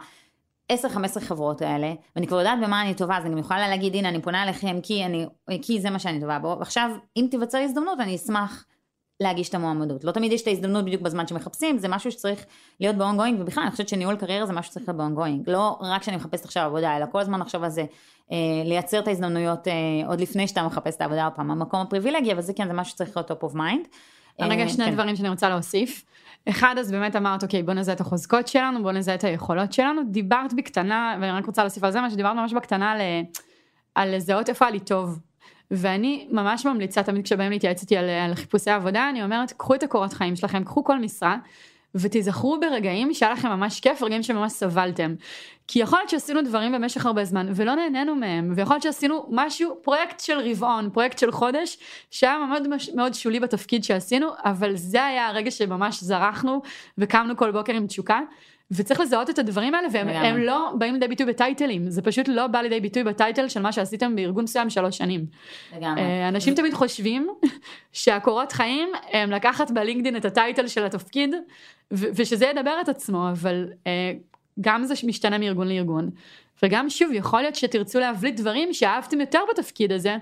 [0.71, 4.21] 10-15 חברות האלה, ואני כבר יודעת במה אני טובה, אז אני יכולה להגיד, הנה, אני
[4.21, 5.25] פונה אליכם כי, אני,
[5.61, 8.65] כי זה מה שאני טובה בו, ועכשיו, אם תיווצר הזדמנות, אני אשמח
[9.21, 10.03] להגיש את המועמדות.
[10.03, 12.45] לא תמיד יש את ההזדמנות בדיוק בזמן שמחפשים, זה משהו שצריך
[12.79, 15.51] להיות ב-ongoing, ובכלל, אני חושבת שניהול קריירה זה משהו שצריך להיות ב-ongoing.
[15.51, 17.85] לא רק שאני מחפשת עכשיו עבודה, אלא כל הזמן לחשוב על זה,
[18.31, 19.73] אה, לייצר את ההזדמנויות אה,
[20.07, 22.91] עוד לפני שאתה מחפש את העבודה, עוד פעם, המקום הפריבילגי, אבל זה כן, זה משהו
[22.91, 23.87] שצריך להיות top of mind.
[24.39, 24.93] רגע, שני כן.
[24.93, 26.05] דברים שאני רוצה להוסיף.
[26.49, 30.01] אחד, אז באמת אמרת, אוקיי, בוא נזהה את החוזקות שלנו, בוא נזהה את היכולות שלנו.
[30.11, 33.01] דיברת בקטנה, ואני רק רוצה להוסיף על זה מה שדיברת ממש בקטנה, על,
[33.95, 35.19] על לזהות איפה היה לי טוב.
[35.71, 39.83] ואני ממש ממליצה תמיד כשבאים להתייעץ איתי על, על חיפושי עבודה, אני אומרת, קחו את
[39.83, 41.37] הקורות חיים שלכם, קחו כל משרה,
[41.95, 45.15] ותיזכרו ברגעים שהיה לכם ממש כיף, רגעים שממש סבלתם.
[45.67, 49.77] כי יכול להיות שעשינו דברים במשך הרבה זמן ולא נהנינו מהם, ויכול להיות שעשינו משהו,
[49.81, 51.77] פרויקט של רבעון, פרויקט של חודש,
[52.11, 56.61] שהיה מאוד, מאוד שולי בתפקיד שעשינו, אבל זה היה הרגע שממש זרחנו
[56.97, 58.19] וקמנו כל בוקר עם תשוקה.
[58.71, 62.61] וצריך לזהות את הדברים האלה והם לא באים לידי ביטוי בטייטלים זה פשוט לא בא
[62.61, 65.25] לידי ביטוי בטייטל של מה שעשיתם בארגון מסוים שלוש שנים.
[65.77, 66.01] לגמרי.
[66.01, 67.27] אה, אנשים תמיד חושבים
[67.91, 71.35] שהקורות חיים הם לקחת בלינקדין את הטייטל של התפקיד
[71.91, 74.13] ושזה ידבר את עצמו אבל אה,
[74.61, 76.09] גם זה משתנה מארגון לארגון
[76.63, 80.17] וגם שוב יכול להיות שתרצו להבליט דברים שאהבתם יותר בתפקיד הזה.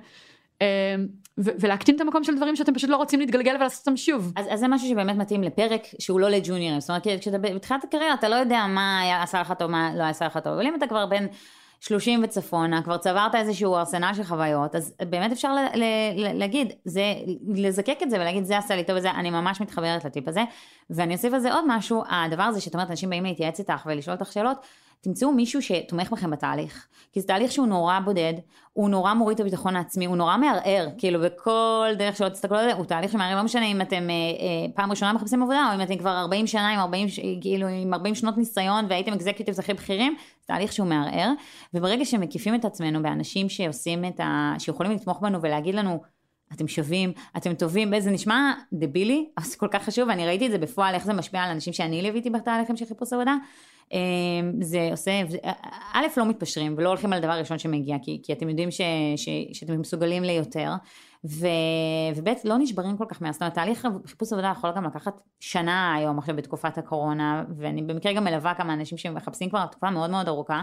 [1.39, 4.33] ולהקטין את המקום של דברים שאתם פשוט לא רוצים להתגלגל ולעשות אותם שוב.
[4.35, 8.13] אז, אז זה משהו שבאמת מתאים לפרק שהוא לא לג'וניורים, זאת אומרת כשאתה בתחילת הקריירה
[8.13, 10.75] אתה לא יודע מה היה עשה לך טוב, מה לא עשה לך טוב, אבל אם
[10.75, 11.27] אתה כבר בין
[11.79, 15.83] 30 וצפונה, כבר צברת איזשהו ארסנל של חוויות, אז באמת אפשר ל, ל,
[16.15, 17.13] ל, להגיד, זה,
[17.47, 20.43] לזקק את זה ולהגיד זה עשה לי טוב וזה, אני ממש מתחברת לטיפ הזה,
[20.89, 24.17] ואני אוסיף על זה עוד משהו, הדבר הזה שאת אומרת אנשים באים להתייעץ איתך ולשאול
[24.19, 24.57] אותך שאלות,
[25.01, 26.87] תמצאו מישהו שתומך בכם בתהליך.
[27.11, 28.33] כי זה תהליך שהוא נורא בודד,
[28.73, 32.69] הוא נורא מוריד את הביטחון העצמי, הוא נורא מערער, כאילו בכל דרך שלא תסתכלו על
[32.69, 35.75] זה, הוא תהליך שמערער, לא משנה אם אתם אה, אה, פעם ראשונה מחפשים עבודה, או
[35.75, 37.07] אם אתם כבר 40 שנה עם 40,
[37.41, 41.31] כאילו עם 40 שנות ניסיון והייתם אקזקיוטיבס הכי בכירים, זה תהליך שהוא מערער,
[41.73, 44.53] וברגע שמקיפים את עצמנו באנשים שעושים את ה...
[44.59, 45.99] שיכולים לתמוך בנו ולהגיד לנו,
[46.53, 50.51] אתם שווים, אתם טובים, זה נשמע דבילי, אבל זה כל כך חשוב, ואני ראיתי את
[50.51, 53.35] זה בפועל, איך זה משפיע על אנשים שאני ליוויתי בתהליכים של חיפוש עבודה,
[54.61, 55.11] זה עושה,
[55.93, 58.81] א', לא מתפשרים ולא הולכים על הדבר הראשון שמגיע, כי, כי אתם יודעים ש,
[59.15, 60.73] ש, שאתם מסוגלים ליותר,
[61.25, 61.47] ו,
[62.15, 65.93] וב', לא נשברים כל כך מהר, זאת אומרת, תהליך חיפוש עבודה יכול גם לקחת שנה
[65.95, 70.27] היום עכשיו בתקופת הקורונה, ואני במקרה גם מלווה כמה אנשים שמחפשים כבר תקופה מאוד מאוד
[70.27, 70.61] ארוכה.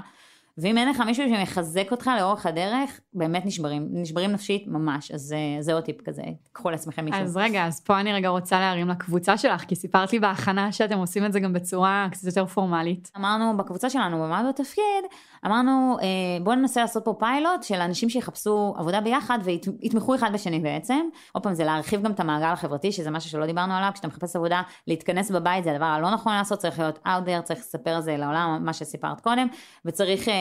[0.59, 5.63] ואם אין לך מישהו שמחזק אותך לאורך הדרך, באמת נשברים, נשברים נפשית ממש, אז אה,
[5.63, 7.21] זה עוד טיפ כזה, קחו לעצמכם מישהו.
[7.23, 10.99] אז רגע, אז פה אני רגע רוצה להרים לקבוצה שלך, כי סיפרת לי בהכנה שאתם
[10.99, 13.11] עושים את זה גם בצורה קצת יותר פורמלית.
[13.17, 15.05] אמרנו בקבוצה שלנו, במה בתפקיד,
[15.47, 16.07] אמרנו אה,
[16.43, 21.01] בואו ננסה לעשות פה פיילוט של אנשים שיחפשו עבודה ביחד ויתמכו אחד בשני בעצם.
[21.33, 24.37] עוד פעם זה להרחיב גם את המעגל החברתי שזה משהו שלא דיברנו עליו, כשאתה מחפש
[24.37, 28.17] עבודה להתכנס בבית זה הדבר הלא נכון לעשות, צריך להיות out צריך לספר על זה
[28.17, 29.47] לעולם, מה שסיפרת קודם,
[29.85, 30.35] וצריך, אה,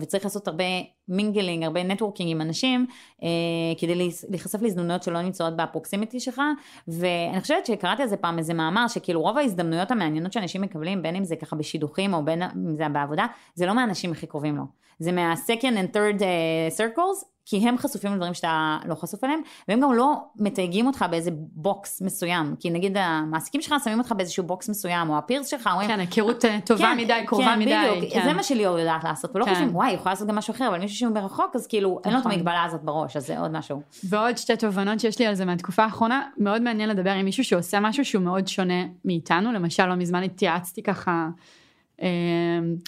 [0.00, 0.64] וצריך לעשות הרבה
[1.08, 2.86] mingling, הרבה networking עם אנשים,
[3.22, 3.28] אה,
[3.78, 6.40] כדי להיחשף להזדמנויות שלא נמצאות ב proximity שלך,
[6.88, 11.16] ואני חושבת שקראתי על זה פעם איזה מאמר, שכאילו רוב ההזדמנויות המעניינות שאנשים מקבלים, בין
[11.16, 14.64] אם זה ככה בשידוכים או בין אם זה בעבודה, זה לא מהאנשים הכי קרובים לו,
[14.98, 19.80] זה מה-second and third uh, circles, כי הם חשופים לדברים שאתה לא חשוף אליהם, והם
[19.80, 24.68] גם לא מתייגים אותך באיזה box מסוים, כי נגיד המעסיקים שלך שמים אותך באיזשהו box
[24.68, 25.88] מסוים, או ה peers שלך, אומרים...
[25.88, 27.74] כן, היכרות אה, טובה כן, מדי, קרובה כן, מדי.
[27.96, 28.24] בדיוק, כן.
[28.24, 29.50] זה מה שליאור יודעת לעשות, ולא כן.
[29.50, 32.02] חושבים, וואי, יכולה לעשות גם משהו אחר, אבל מישהו שהוא מרחוק, אז כאילו, נכון.
[32.04, 32.32] אין לו את נכון.
[32.32, 33.82] המגבלה הזאת בראש, אז זה עוד משהו.
[34.04, 37.80] ועוד שתי תובנות שיש לי על זה מהתקופה האחרונה, מאוד מעניין לדבר עם מישהו שעושה
[37.80, 41.28] משהו שהוא מאוד שונה מאיתנו, למשל לא מזמן התייעצתי ככה אה,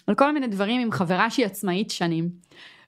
[0.06, 2.28] על כל מיני דברים עם חברה שהיא עצמאית שנים.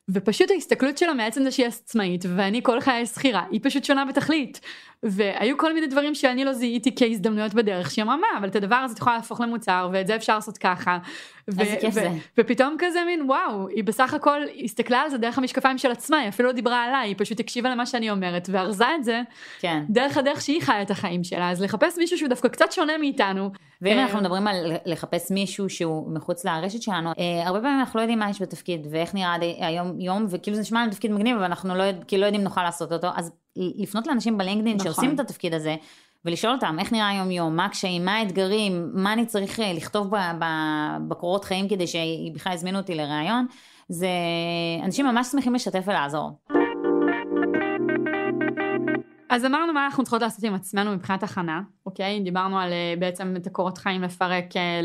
[0.09, 4.61] ופשוט ההסתכלות שלה מעצם זה שהיא עצמאית ואני כל חיי שכירה היא פשוט שונה בתכלית
[5.03, 8.77] והיו כל מיני דברים שאני לא זיהיתי כהזדמנויות בדרך שהיא אמרה מה אבל את הדבר
[8.77, 10.99] הזה את יכולה להפוך למוצר ואת זה אפשר לעשות ככה.
[12.39, 16.29] ופתאום כזה מין וואו היא בסך הכל הסתכלה על זה דרך המשקפיים של עצמה היא
[16.29, 19.23] אפילו לא דיברה עליי היא פשוט הקשיבה למה שאני אומרת וארזה את זה
[19.61, 19.85] כן.
[19.89, 23.51] דרך הדרך שהיא חיה את החיים שלה אז לחפש מישהו שהוא דווקא קצת שונה מאיתנו.
[23.83, 27.99] ואם אנחנו אה, מדברים על לחפש מישהו שהוא מחוץ לרשת שלנו אה, הרבה פעמים אנחנו
[27.99, 31.37] לא יודעים מה יש בתפקיד ואיך נראה היום יום וכאילו זה נשמע לנו תפקיד מגניב
[31.37, 34.93] אבל אנחנו לא, כאילו לא יודעים נוכל לעשות אותו אז לפנות לאנשים בלינקדאין נכון.
[34.93, 35.77] שעושים את התפקיד הזה,
[36.25, 40.11] ולשאול אותם איך נראה היום יום, מה הקשיים, מה האתגרים, מה אני צריך אה, לכתוב
[41.09, 43.47] בקורות חיים כדי שבכלל יזמינו אותי לראיון,
[43.89, 44.09] זה
[44.85, 46.31] אנשים ממש שמחים לשתף ולעזור.
[49.31, 52.21] אז אמרנו מה אנחנו צריכות לעשות עם עצמנו מבחינת הכנה, אוקיי?
[52.21, 54.81] דיברנו על אה, בעצם את הקורות חיים לפרק אה,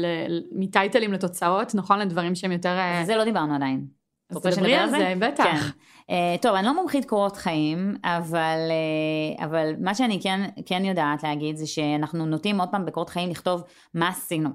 [0.51, 1.99] מטייטלים לתוצאות, נכון?
[1.99, 2.77] לדברים שהם יותר...
[3.05, 3.96] זה לא דיברנו עדיין.
[4.29, 5.43] אז תדברי על זה, בטח.
[5.43, 5.57] כן.
[6.07, 8.59] Uh, טוב, אני לא מומחית קורות חיים, אבל,
[9.37, 13.29] uh, אבל מה שאני כן, כן יודעת להגיד זה שאנחנו נוטים עוד פעם בקורות חיים
[13.29, 13.63] לכתוב
[13.93, 14.49] מה עשינו.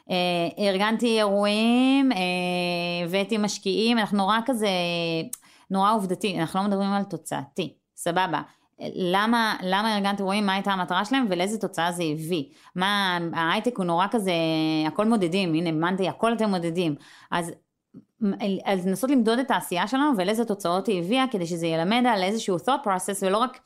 [0.00, 0.12] Uh,
[0.58, 2.16] ארגנתי אירועים, uh,
[3.04, 4.68] הבאתי משקיעים, אנחנו נורא כזה,
[5.70, 8.42] נורא עובדתי, אנחנו לא מדברים על תוצאתי, סבבה.
[8.94, 12.44] למה, למה ארגנתי אירועים, מה הייתה המטרה שלהם ולאיזה תוצאה זה הביא.
[12.76, 14.32] מה, ההייטק הוא נורא כזה,
[14.86, 16.94] הכל מודדים, הנה מאנדי, הכל אתם מודדים.
[17.30, 17.52] אז
[18.64, 22.56] אז לנסות למדוד את העשייה שלנו ולאיזה תוצאות היא הביאה, כדי שזה ילמד על איזשהו
[22.56, 23.60] thought process ולא רק,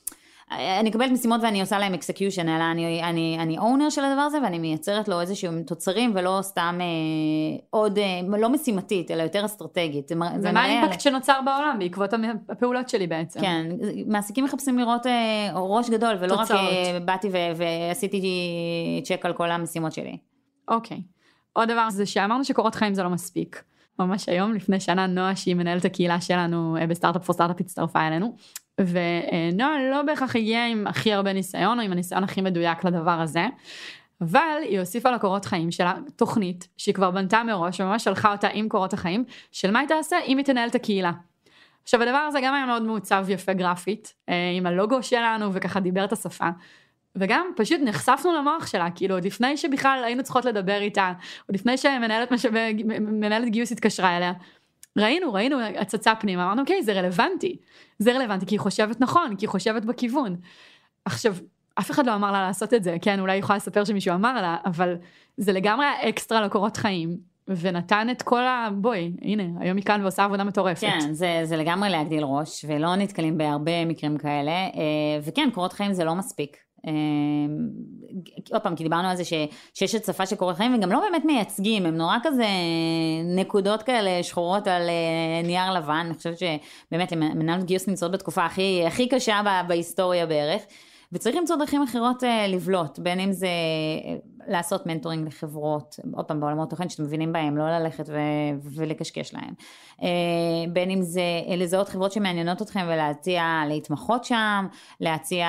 [0.50, 4.38] אני מקבלת משימות ואני עושה להם execution, אלא אני, אני, אני owner של הדבר הזה
[4.42, 6.86] ואני מייצרת לו איזשהם תוצרים ולא סתם אה,
[7.70, 10.12] עוד, אה, לא משימתית, אלא יותר אסטרטגית.
[10.12, 10.98] ומה האימפקט על...
[10.98, 12.10] שנוצר בעולם בעקבות
[12.48, 13.40] הפעולות שלי בעצם?
[13.40, 13.66] כן,
[14.06, 16.50] מעסיקים מחפשים לראות אה, ראש גדול ולא תוצאות.
[16.50, 18.20] רק אה, באתי ו- ועשיתי
[19.04, 20.18] צ'ק על כל המשימות שלי.
[20.68, 21.02] אוקיי.
[21.52, 23.62] עוד דבר זה שאמרנו שקורות חיים זה לא מספיק.
[23.98, 28.36] ממש היום לפני שנה נועה שהיא מנהלת הקהילה שלנו אה, בסטארט-אפ פור סטארט-אפ הצטרפה אלינו.
[28.80, 33.46] ונועה לא בהכרח הגיעה עם הכי הרבה ניסיון או עם הניסיון הכי מדויק לדבר הזה.
[34.20, 38.68] אבל היא הוסיפה לקורות חיים שלה תוכנית שהיא כבר בנתה מראש וממש שלחה אותה עם
[38.68, 41.12] קורות החיים של מה היא תעשה אם היא תנהל את הקהילה.
[41.82, 46.04] עכשיו הדבר הזה גם היה מאוד מעוצב יפה גרפית אה, עם הלוגו שלנו וככה דיבר
[46.04, 46.48] את השפה.
[47.18, 51.12] וגם פשוט נחשפנו למוח שלה כאילו עוד לפני שבכלל היינו צריכות לדבר איתה
[51.46, 52.84] עוד לפני שמנהלת משאבי
[53.50, 54.32] גיוס התקשרה אליה.
[54.98, 57.56] ראינו ראינו הצצה פנימה אמרנו אוקיי זה רלוונטי
[57.98, 60.36] זה רלוונטי כי היא חושבת נכון כי היא חושבת בכיוון.
[61.04, 61.34] עכשיו
[61.78, 64.42] אף אחד לא אמר לה לעשות את זה כן אולי היא יכולה לספר שמישהו אמר
[64.42, 64.96] לה אבל
[65.36, 68.68] זה לגמרי אקסטרה לקורות חיים ונתן את כל ה...
[68.74, 70.80] בואי, הנה, היום היא כאן ועושה עבודה מטורפת.
[70.80, 75.92] כן, זה, זה לגמרי להגדיל ראש, ולא נתקלים בהרבה מקרים כאלה, אה, וכן, קורות חיים
[75.92, 76.67] זה לא מספיק.
[76.86, 76.92] אה,
[78.52, 79.32] עוד פעם, כי דיברנו על זה ש,
[79.74, 82.46] שיש הצפה של קורות חיים, וגם לא באמת מייצגים, הם נורא כזה
[83.36, 88.82] נקודות כאלה שחורות על אה, נייר לבן, אני חושבת שבאמת, מנהלת גיוס נמצאות בתקופה הכי,
[88.86, 90.62] הכי קשה בהיסטוריה בערך.
[91.12, 96.40] וצריך למצוא דרכים אחרות uh, לבלוט, בין אם זה uh, לעשות מנטורינג לחברות, עוד פעם
[96.40, 99.54] בעולמות תוכן שאתם מבינים בהם, לא ללכת ו- ולקשקש להם.
[99.98, 100.02] Uh,
[100.72, 101.22] בין אם זה
[101.56, 104.66] לזהות חברות שמעניינות אתכם ולהציע להתמחות שם,
[105.00, 105.48] להציע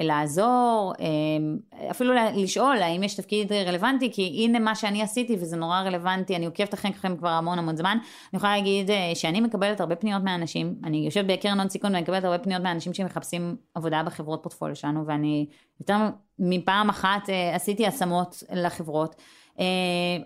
[0.00, 5.56] uh, לעזור, uh, אפילו לשאול האם יש תפקיד רלוונטי, כי הנה מה שאני עשיתי וזה
[5.56, 7.98] נורא רלוונטי, אני עוקבת אחריכם כבר המון המון זמן.
[8.32, 12.24] אני יכולה להגיד שאני מקבלת הרבה פניות מאנשים, אני יושבת בקרן הון סיכון ואני מקבלת
[12.24, 15.46] הרבה פניות מאנשים שמחפשים עבודה בחברות פורטפוליו שלנו, ואני
[15.84, 19.14] יותר מפעם אחת אה, עשיתי השמות לחברות.
[19.60, 19.64] אה,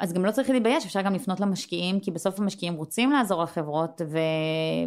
[0.00, 4.00] אז גם לא צריך להתבייש, אפשר גם לפנות למשקיעים, כי בסוף המשקיעים רוצים לעזור לחברות
[4.08, 4.18] ו...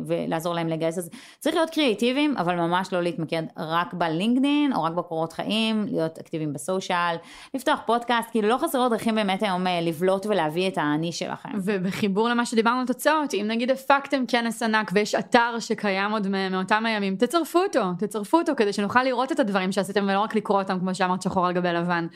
[0.06, 4.94] ולעזור להם לגייס, אז צריך להיות קריאיטיביים, אבל ממש לא להתמקד רק בלינקדין, או רק
[4.94, 7.16] בקורות חיים, להיות אקטיביים בסושיאל,
[7.54, 11.50] לפתוח פודקאסט, כאילו לא חסרות דרכים באמת היום אה, לבלוט ולהביא את האני שלכם.
[11.64, 16.86] ובחיבור למה שדיברנו על תוצאות, אם נגיד הפקתם כנס ענק ויש אתר שקיים עוד מאותם
[16.86, 20.80] הימים, תצרפו אותו, תצרפו אותו כדי שנוכל לראות את הדברים שעשיתם ולא רק לקרוא אותם
[20.80, 22.08] כמו שאמרת שחור על גבי לבן.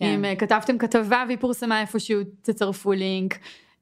[0.00, 0.06] כן.
[0.06, 3.38] אם uh, כתבתם כתבה והיא פורסמה איפשהו, תצרפו לינק.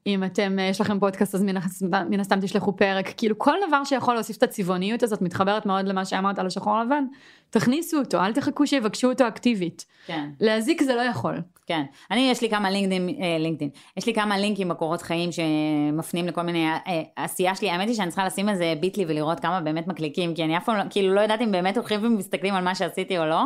[0.07, 3.15] אם אתם, uh, יש לכם פודקאסט אז מן, הסתם תשלחו פרק.
[3.17, 7.05] כאילו כל דבר שיכול להוסיף את הצבעוניות הזאת מתחברת מאוד למה שאמרת על השחור לבן.
[7.51, 9.85] תכניסו אותו, אל תחכו שיבקשו אותו אקטיבית.
[10.07, 10.31] כן.
[10.41, 11.41] להזיק זה לא יכול.
[11.69, 11.83] כן.
[12.11, 13.69] אני, יש לי כמה לינקדין, אה, לינקדין.
[13.97, 17.71] יש לי כמה לינקים בקורות חיים שמפנים לכל מיני אה, עשייה שלי.
[17.71, 20.77] האמת היא שאני צריכה לשים איזה ביטלי ולראות כמה באמת מקליקים, כי אני אף פעם
[20.77, 23.43] לא, כאילו לא יודעת אם באמת הולכים ומסתכלים על מה שעשיתי או לא.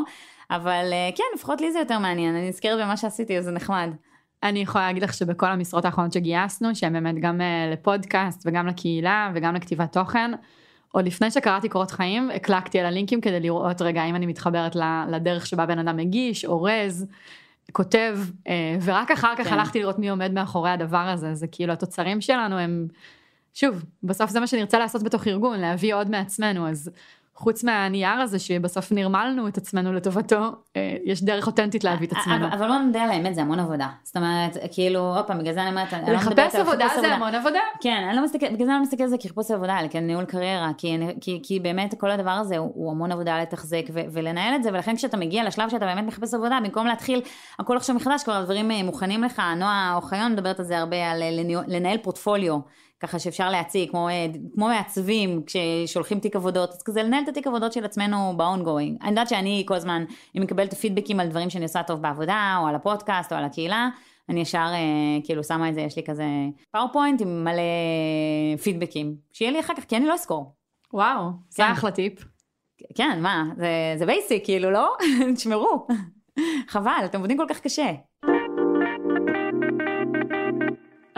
[0.57, 3.88] אבל אה, כן, לפחות לי זה יותר מעניין, אני נזכרת במה שעשיתי, אז זה נחמד.
[4.43, 9.31] אני יכולה להגיד לך שבכל המשרות האחרונות שגייסנו, שהן באמת גם אה, לפודקאסט וגם לקהילה
[9.35, 10.31] וגם לכתיבת תוכן,
[10.93, 14.77] עוד לפני שקראתי קורות חיים, הקלקתי על הלינקים כדי לראות רגע אם אני מתחברת
[15.09, 17.07] לדרך שבה בן אדם מגיש, אורז,
[17.73, 19.53] כותב, אה, ורק אחר כך כן.
[19.53, 22.87] הלכתי לראות מי עומד מאחורי הדבר הזה, זה כאילו התוצרים שלנו הם,
[23.55, 26.91] שוב, בסוף זה מה שנרצה לעשות בתוך ארגון, להביא עוד מעצמנו, אז
[27.35, 30.37] חוץ מהנייר הזה שבסוף נרמלנו את עצמנו לטובתו,
[30.77, 32.47] אה, יש דרך אותנטית להביא את עצמנו.
[32.47, 33.88] אבל בוא נדע על האמת, זה המון עבודה.
[34.03, 37.35] זאת אומרת, כאילו, עוד פעם, בגלל זה אני אומרת, אני לא לחפש עבודה זה המון
[37.35, 37.59] עבודה.
[37.81, 40.25] כן, אני לא מסתכל, בגלל זה אני לא מסתכל על זה כחיפוש עבודה, אלא כניהול
[40.25, 40.71] קריירה,
[41.42, 45.45] כי באמת כל הדבר הזה הוא המון עבודה לתחזק ולנהל את זה, ולכן כשאתה מגיע
[45.45, 47.23] לשלב שאתה באמת מחפש עבודה, במקום להתחיל
[47.59, 51.23] הכל עכשיו מחדש, כבר הדברים אה, מוכנים לך, נועה אוחיון מדברת על זה הרבה, על
[51.23, 51.31] אה,
[51.66, 52.59] לנהל פורטפוליו.
[53.03, 54.09] ככה שאפשר להציג, כמו,
[54.55, 59.03] כמו מעצבים כששולחים תיק עבודות, אז כזה לנהל את התיק עבודות של עצמנו ב-ongoing.
[59.03, 60.05] אני יודעת שאני כל הזמן,
[60.37, 63.88] אם מקבלת פידבקים על דברים שאני עושה טוב בעבודה, או על הפודקאסט, או על הקהילה,
[64.29, 66.25] אני ישר אה, כאילו שמה את זה, יש לי כזה
[66.70, 67.62] PowerPoint עם מלא
[68.62, 70.55] פידבקים, שיהיה לי אחר כך, כי אני לא אזכור.
[70.93, 71.73] וואו, זה כן.
[71.73, 72.25] אחלה טיפ.
[72.95, 74.97] כן, מה, זה, זה basic, כאילו, לא?
[75.37, 75.87] תשמרו.
[76.69, 77.93] חבל, אתם עובדים כל כך קשה.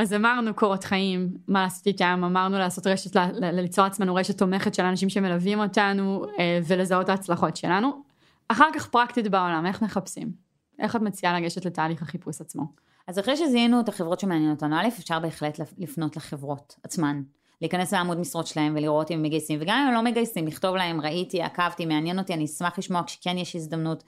[0.04, 4.82] אז אמרנו קורות חיים, מה לעשות איתם, אמרנו לעשות רשת, ליצור עצמנו רשת תומכת של
[4.82, 8.02] אנשים שמלווים אותנו אה, ולזהות ההצלחות שלנו.
[8.48, 10.32] אחר כך פרקטית בעולם, איך מחפשים?
[10.78, 12.64] איך את מציעה לגשת לתהליך החיפוש עצמו?
[13.06, 17.22] אז אחרי שזיהינו את החברות שמעניינות אותנו, א', אפשר בהחלט לפנות לחברות עצמן.
[17.60, 21.00] להיכנס לעמוד משרות שלהם ולראות אם הם מגייסים, וגם אם הם לא מגייסים, לכתוב להם,
[21.00, 24.04] ראיתי, עקבתי, מעניין אותי, אני אשמח לשמוע כשכן יש הזדמנות.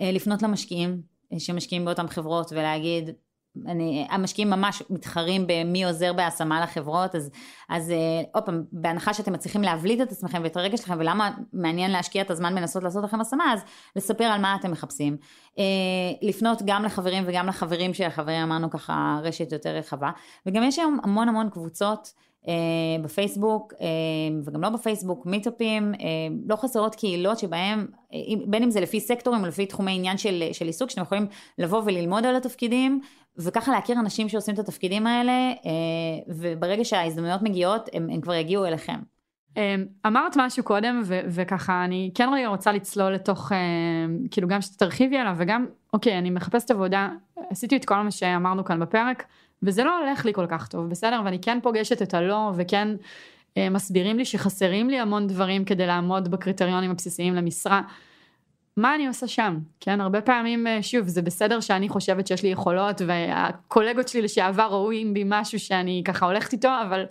[0.00, 1.02] אה, לפנות למשקיעים
[1.32, 3.10] אה, שמשקיעים באותן חברות ולהגיד,
[3.66, 7.30] אני, המשקיעים ממש מתחרים במי עוזר בהשמה לחברות, אז,
[7.68, 7.96] אז אה,
[8.32, 12.30] עוד פעם, בהנחה שאתם מצליחים להבליט את עצמכם ואת הרגש שלכם ולמה מעניין להשקיע את
[12.30, 13.64] הזמן בלנסות לעשות לכם השמה, אז
[13.96, 15.16] לספר על מה אתם מחפשים.
[15.58, 15.64] אה,
[16.22, 20.10] לפנות גם לחברים וגם לחברים של החברים, אמרנו ככה רשת יותר רחבה,
[20.46, 22.12] וגם יש היום המון המון קבוצות.
[22.48, 23.72] אה, בפייסבוק
[24.44, 26.06] וגם לא בפייסבוק, מיטופים, אה,
[26.48, 27.86] לא חסרות קהילות שבהם,
[28.46, 31.26] בין אם זה לפי סקטורים או לפי תחומי עניין של, של עיסוק, שאתם יכולים
[31.58, 33.00] לבוא וללמוד על התפקידים
[33.38, 35.52] וככה להכיר אנשים שעושים את התפקידים האלה, אה,
[36.28, 38.98] וברגע שההזדמנויות מגיעות, הם, הם כבר יגיעו אליכם.
[39.56, 43.56] אמ, אמרת משהו קודם ו- וככה אני כן רגע רוצה לצלול לתוך אה,
[44.30, 47.08] כאילו גם שתרחיבי עליו וגם אוקיי אני מחפשת עבודה
[47.50, 49.24] עשיתי את כל מה שאמרנו כאן בפרק
[49.62, 52.88] וזה לא הולך לי כל כך טוב בסדר ואני כן פוגשת את הלא וכן
[53.56, 57.82] אה, מסבירים לי שחסרים לי המון דברים כדי לעמוד בקריטריונים הבסיסיים למשרה.
[58.76, 59.58] מה אני עושה שם?
[59.80, 64.66] כן הרבה פעמים אה, שוב זה בסדר שאני חושבת שיש לי יכולות והקולגות שלי לשעבר
[64.66, 67.04] רואים בי משהו שאני ככה הולכת איתו אבל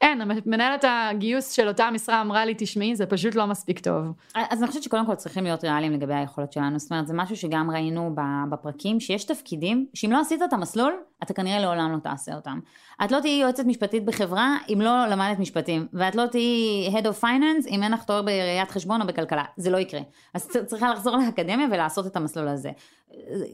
[0.00, 4.04] אין, מנהלת הגיוס של אותה משרה אמרה לי, תשמעי, זה פשוט לא מספיק טוב.
[4.34, 7.36] אז אני חושבת שקודם כל צריכים להיות ריאליים לגבי היכולות שלנו, זאת אומרת, זה משהו
[7.36, 8.14] שגם ראינו
[8.50, 12.60] בפרקים, שיש תפקידים, שאם לא עשית את המסלול, אתה כנראה לעולם לא תעשה אותם.
[13.04, 17.22] את לא תהיי יועצת משפטית בחברה, אם לא למדת משפטים, ואת לא תהיי Head of
[17.22, 20.00] Finance, אם אין לך תואר בראיית חשבון או בכלכלה, זה לא יקרה.
[20.34, 22.70] אז צריכה לחזור לאקדמיה ולעשות את המסלול הזה.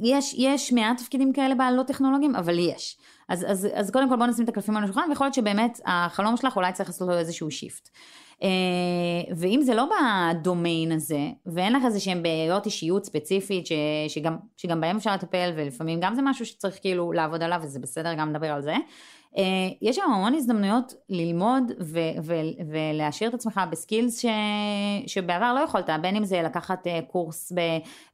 [0.03, 2.99] יש, יש מעט תפקידים כאלה בלא טכנולוגיים, אבל יש.
[3.29, 6.37] אז, אז, אז קודם כל בוא נשים את הקלפים על השולחן, ויכול להיות שבאמת החלום
[6.37, 7.89] שלך אולי צריך לעשות לו איזשהו שיפט.
[8.37, 8.39] Uh,
[9.37, 13.73] ואם זה לא בדומיין הזה, ואין לך איזה שהם בעיות אישיות ספציפית, ש,
[14.09, 18.15] שגם, שגם בהם אפשר לטפל, ולפעמים גם זה משהו שצריך כאילו לעבוד עליו, וזה בסדר
[18.15, 18.75] גם לדבר על זה,
[19.83, 22.35] יש שם המון הזדמנויות ללמוד ו- ו-
[22.72, 24.27] ולהשאיר את עצמך בסקילס ש-
[25.07, 27.53] שבעבר לא יכולת, בין אם זה לקחת uh, קורס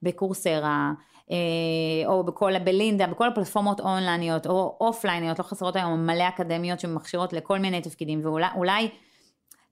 [0.02, 0.92] בקורסרה,
[1.30, 7.32] אה, או בכל, בלינדה, בכל הפלטפורמות אונלייניות או אופלייניות, לא חסרות היום מלא אקדמיות שמכשירות
[7.32, 8.88] לכל מיני תפקידים, ואולי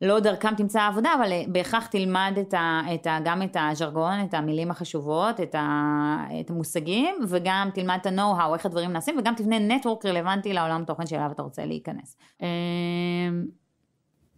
[0.02, 4.24] לא דרכם תמצא עבודה, אבל אה, בהכרח תלמד את ה, את ה, גם את הז'רגון,
[4.24, 9.34] את המילים החשובות, את, ה, את המושגים, וגם תלמד את ה-know-how, איך הדברים נעשים, וגם
[9.34, 12.16] תבנה נטוורק רלוונטי לעולם תוכן שאליו אתה רוצה להיכנס.
[12.42, 12.48] אה,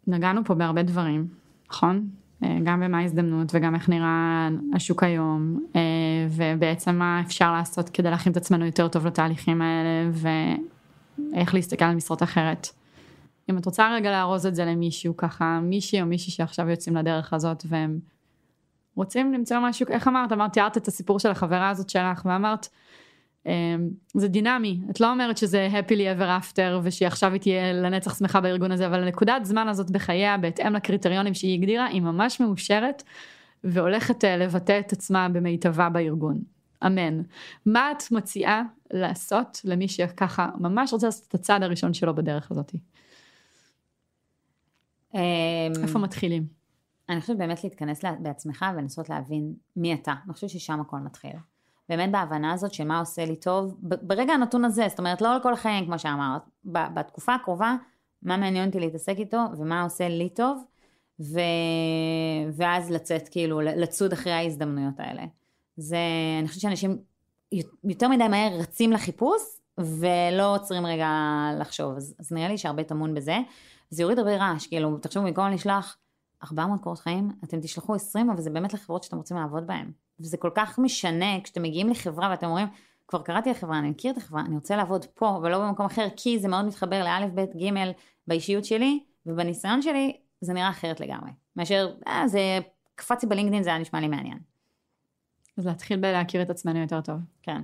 [0.07, 1.27] נגענו פה בהרבה דברים,
[1.71, 2.07] נכון?
[2.45, 5.81] אה, גם במה ההזדמנות וגם איך נראה השוק היום אה,
[6.31, 10.11] ובעצם מה אפשר לעשות כדי להכין את עצמנו יותר טוב לתהליכים האלה
[11.33, 12.69] ואיך להסתכל על משרות אחרת.
[13.51, 17.33] אם את רוצה רגע לארוז את זה למישהו ככה מישהי או מישהי שעכשיו יוצאים לדרך
[17.33, 17.99] הזאת והם
[18.97, 22.69] רוצים למצוא משהו איך אמרת אמרת תיארת את הסיפור של החברה הזאת שלך ואמרת
[23.47, 28.41] אמ, זה דינמי, את לא אומרת שזה happily ever after ושעכשיו היא תהיה לנצח שמחה
[28.41, 33.03] בארגון הזה, אבל הנקודת זמן הזאת בחייה בהתאם לקריטריונים שהיא הגדירה היא ממש מאושרת
[33.65, 36.39] והולכת אה, לבטא את עצמה במיטבה בארגון.
[36.87, 37.23] אמן.
[37.67, 42.73] מה את מציעה לעשות למי שככה ממש רוצה לעשות את הצעד הראשון שלו בדרך הזאת?
[45.15, 45.21] אמ,
[45.83, 46.47] איפה מתחילים?
[47.09, 50.15] אני חושבת באמת להתכנס בעצמך ולנסות להבין מי אתה.
[50.25, 51.37] אני חושבת ששם הכל מתחיל.
[51.89, 55.53] באמת בהבנה הזאת של מה עושה לי טוב, ברגע הנתון הזה, זאת אומרת לא לכל
[55.53, 57.77] החיים כמו שאמרת, בתקופה הקרובה,
[58.23, 60.65] מה מעניין אותי להתעסק איתו ומה עושה לי טוב,
[61.21, 61.41] ו...
[62.53, 65.23] ואז לצאת כאילו, לצוד אחרי ההזדמנויות האלה.
[65.77, 65.97] זה,
[66.39, 66.99] אני חושבת שאנשים
[67.85, 69.43] יותר מדי מהר רצים לחיפוש,
[69.79, 71.11] ולא עוצרים רגע
[71.61, 73.37] לחשוב, אז, אז נראה לי שהרבה טמון בזה.
[73.93, 75.97] זה יוריד הרבה רעש, כאילו, תחשבו, במקום לשלוח
[76.45, 79.93] 400 קורות חיים, אתם תשלחו 20, אבל זה באמת לחברות שאתם רוצים לעבוד בהן.
[80.21, 82.69] וזה כל כך משנה כשאתם מגיעים לחברה ואתם אומרים,
[83.09, 86.39] כבר קראתי לחברה, אני מכיר את החברה, אני רוצה לעבוד פה ולא במקום אחר, כי
[86.39, 87.91] זה מאוד מתחבר לאלף, בית, גימל
[88.27, 91.31] באישיות שלי, ובניסיון שלי זה נראה אחרת לגמרי.
[91.57, 92.41] מאשר, אה, זה
[92.95, 94.39] קפצתי בלינקדאין, זה היה נשמע לי מעניין.
[95.59, 97.17] אז להתחיל בלהכיר את עצמנו יותר טוב.
[97.43, 97.63] כן.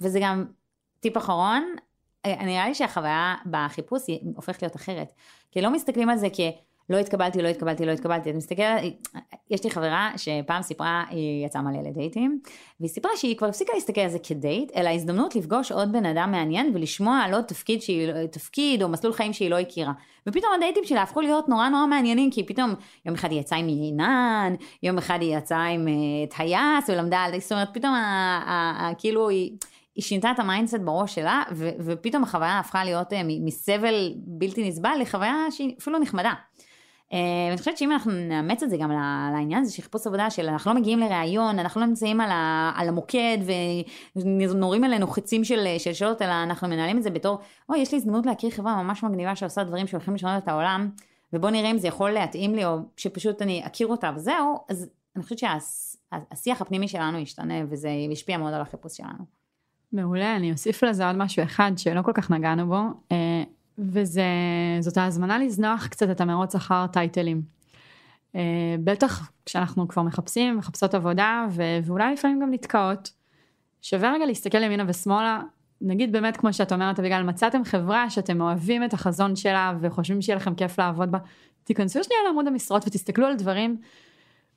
[0.00, 0.44] וזה גם
[1.00, 1.62] טיפ אחרון,
[2.26, 5.12] נראה לי שהחוויה בחיפוש היא הופכת להיות אחרת.
[5.50, 6.40] כי לא מסתכלים על זה כ...
[6.90, 8.30] לא התקבלתי, לא התקבלתי, לא התקבלתי.
[8.30, 8.82] את מסתכלת,
[9.50, 12.40] יש לי חברה שפעם סיפרה, היא יצאה מלא לדייטים,
[12.80, 16.30] והיא סיפרה שהיא כבר הפסיקה להסתכל על זה כדייט, אלא הזדמנות לפגוש עוד בן אדם
[16.30, 19.92] מעניין ולשמוע על עוד תפקיד, שהיא, תפקיד או מסלול חיים שהיא לא הכירה.
[20.26, 22.74] ופתאום הדייטים שלה הפכו להיות נורא נורא מעניינים, כי פתאום
[23.06, 27.40] יום אחד היא יצאה עם עינן, יום אחד היא יצאה עם אה, טייס ולמדה על,
[27.40, 27.94] זאת אומרת, פתאום
[28.98, 29.56] כאילו היא...
[29.94, 34.68] היא שינתה את ה mindset בראש שלה, ו- ופתאום החוויה הפכה להיות אה, מסבל בלתי
[34.68, 36.32] נסבל לחוויה שהיא אפילו נחמדה.
[37.12, 38.90] אה, ואני חושבת שאם אנחנו נאמץ את זה גם
[39.34, 42.72] לעניין הזה של חיפוש עבודה של אנחנו לא מגיעים לראיון, אנחנו לא נמצאים על, ה,
[42.76, 43.38] על המוקד
[44.16, 47.98] ונורים עלינו חצים של, של שאלות, אלא אנחנו מנהלים את זה בתור, אוי, יש לי
[47.98, 50.90] הזדמנות להכיר חברה ממש מגניבה שעושה דברים שהולכים לשנות את העולם,
[51.32, 55.22] ובוא נראה אם זה יכול להתאים לי, או שפשוט אני אכיר אותה וזהו, אז אני
[55.22, 59.41] חושבת שהשיח הפנימי שלנו ישתנה, וזה ישפיע מאוד על החיפוש שלנו.
[59.92, 62.82] מעולה, אני אוסיף לזה עוד משהו אחד שלא כל כך נגענו בו.
[63.12, 63.42] אה,
[63.78, 67.42] וזאת ההזמנה לזנוח קצת את המרוץ אחר טייטלים.
[68.32, 68.36] Uh,
[68.84, 73.12] בטח כשאנחנו כבר מחפשים, מחפשות עבודה, ו- ואולי לפעמים גם נתקעות.
[73.82, 75.40] שווה רגע להסתכל ימינה ושמאלה,
[75.80, 80.36] נגיד באמת כמו שאת אומרת אביגל, מצאתם חברה שאתם אוהבים את החזון שלה וחושבים שיהיה
[80.36, 81.18] לכם כיף לעבוד בה,
[81.64, 83.76] תיכנסו שנייה לעמוד המשרות ותסתכלו על דברים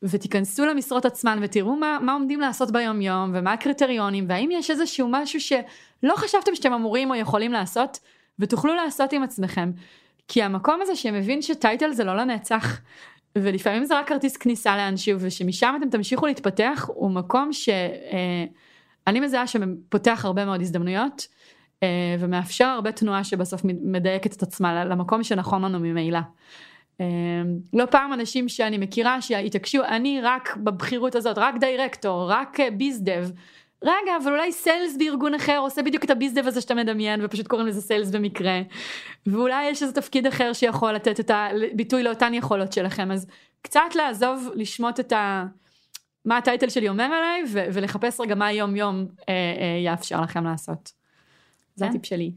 [0.03, 5.07] ותיכנסו למשרות עצמן ותראו מה, מה עומדים לעשות ביום יום ומה הקריטריונים והאם יש איזשהו
[5.11, 7.99] משהו שלא חשבתם שאתם אמורים או יכולים לעשות
[8.39, 9.71] ותוכלו לעשות עם עצמכם.
[10.27, 12.81] כי המקום הזה שמבין שטייטל זה לא לנצח
[13.35, 19.47] ולפעמים זה רק כרטיס כניסה לאנשהו ושמשם אתם תמשיכו להתפתח הוא מקום שאני אה, מזהה
[19.47, 21.27] שפותח הרבה מאוד הזדמנויות
[21.83, 26.19] אה, ומאפשר הרבה תנועה שבסוף מדייקת את עצמה למקום שנכון לנו ממילא.
[27.01, 27.05] אה,
[27.73, 33.27] לא פעם אנשים שאני מכירה שהתעקשו אני רק בבחירות הזאת רק דירקטור רק ביזדב
[33.83, 37.67] רגע אבל אולי סיילס בארגון אחר עושה בדיוק את הביזדב הזה שאתה מדמיין ופשוט קוראים
[37.67, 38.61] לזה סיילס במקרה
[39.25, 43.27] ואולי יש איזה תפקיד אחר שיכול לתת את הביטוי לאותן יכולות שלכם אז
[43.61, 45.45] קצת לעזוב לשמוט את ה...
[46.25, 47.43] מה הטייטל שלי אומר עליי
[47.73, 50.91] ולחפש רגע מה יום יום אה, אה, יאפשר לכם לעשות.
[51.75, 51.89] זה כן.
[51.89, 52.31] הטיפ שלי.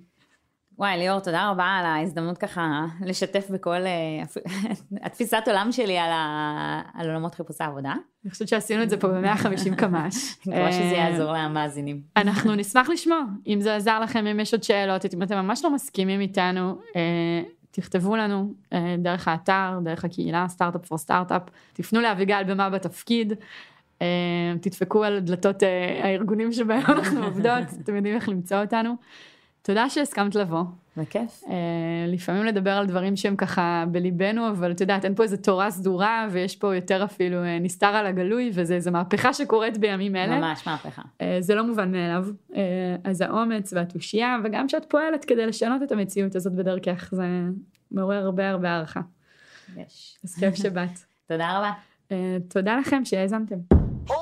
[0.78, 4.42] וואי ליאור תודה רבה על ההזדמנות ככה לשתף בכל אה,
[5.06, 6.82] התפיסת עולם שלי על, ה...
[6.94, 7.94] על עולמות חיפושי העבודה.
[8.24, 10.14] אני חושבת שעשינו את זה פה ב-150 קמ"ש.
[10.46, 12.00] אני מקווה שזה אה, יעזור למאזינים.
[12.16, 15.74] אנחנו נשמח לשמוע אם זה עזר לכם אם יש עוד שאלות אם אתם ממש לא
[15.74, 18.54] מסכימים איתנו אה, תכתבו לנו
[18.98, 23.32] דרך האתר דרך הקהילה סטארט-אפ פור סטארט-אפ תפנו לאביגל במה בתפקיד.
[24.60, 25.62] תדפקו על דלתות
[26.02, 28.96] הארגונים שבהם אנחנו עובדות אתם יודעים איך למצוא אותנו.
[29.68, 30.64] תודה שהסכמת לבוא.
[30.96, 31.42] בכיף.
[31.44, 31.48] Uh,
[32.06, 36.28] לפעמים לדבר על דברים שהם ככה בליבנו, אבל את יודעת, אין פה איזה תורה סדורה,
[36.30, 40.38] ויש פה יותר אפילו uh, נסתר על הגלוי, וזה איזה מהפכה שקורית בימים אלה.
[40.38, 41.02] ממש מהפכה.
[41.02, 42.26] Uh, זה לא מובן מאליו.
[42.50, 42.54] Uh,
[43.04, 47.24] אז האומץ והתושייה, וגם שאת פועלת כדי לשנות את המציאות הזאת בדרכך, זה
[47.90, 49.00] מעורר הרבה הרבה הערכה.
[49.76, 50.18] יש.
[50.24, 50.98] אז כיף שבאת.
[51.28, 51.72] תודה רבה.
[52.08, 52.12] Uh,
[52.48, 53.56] תודה לכם שהאזנתם.
[54.06, 54.12] Startup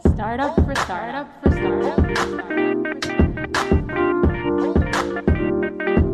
[0.00, 3.23] for startup for startup for startup.
[5.14, 6.13] Thank you.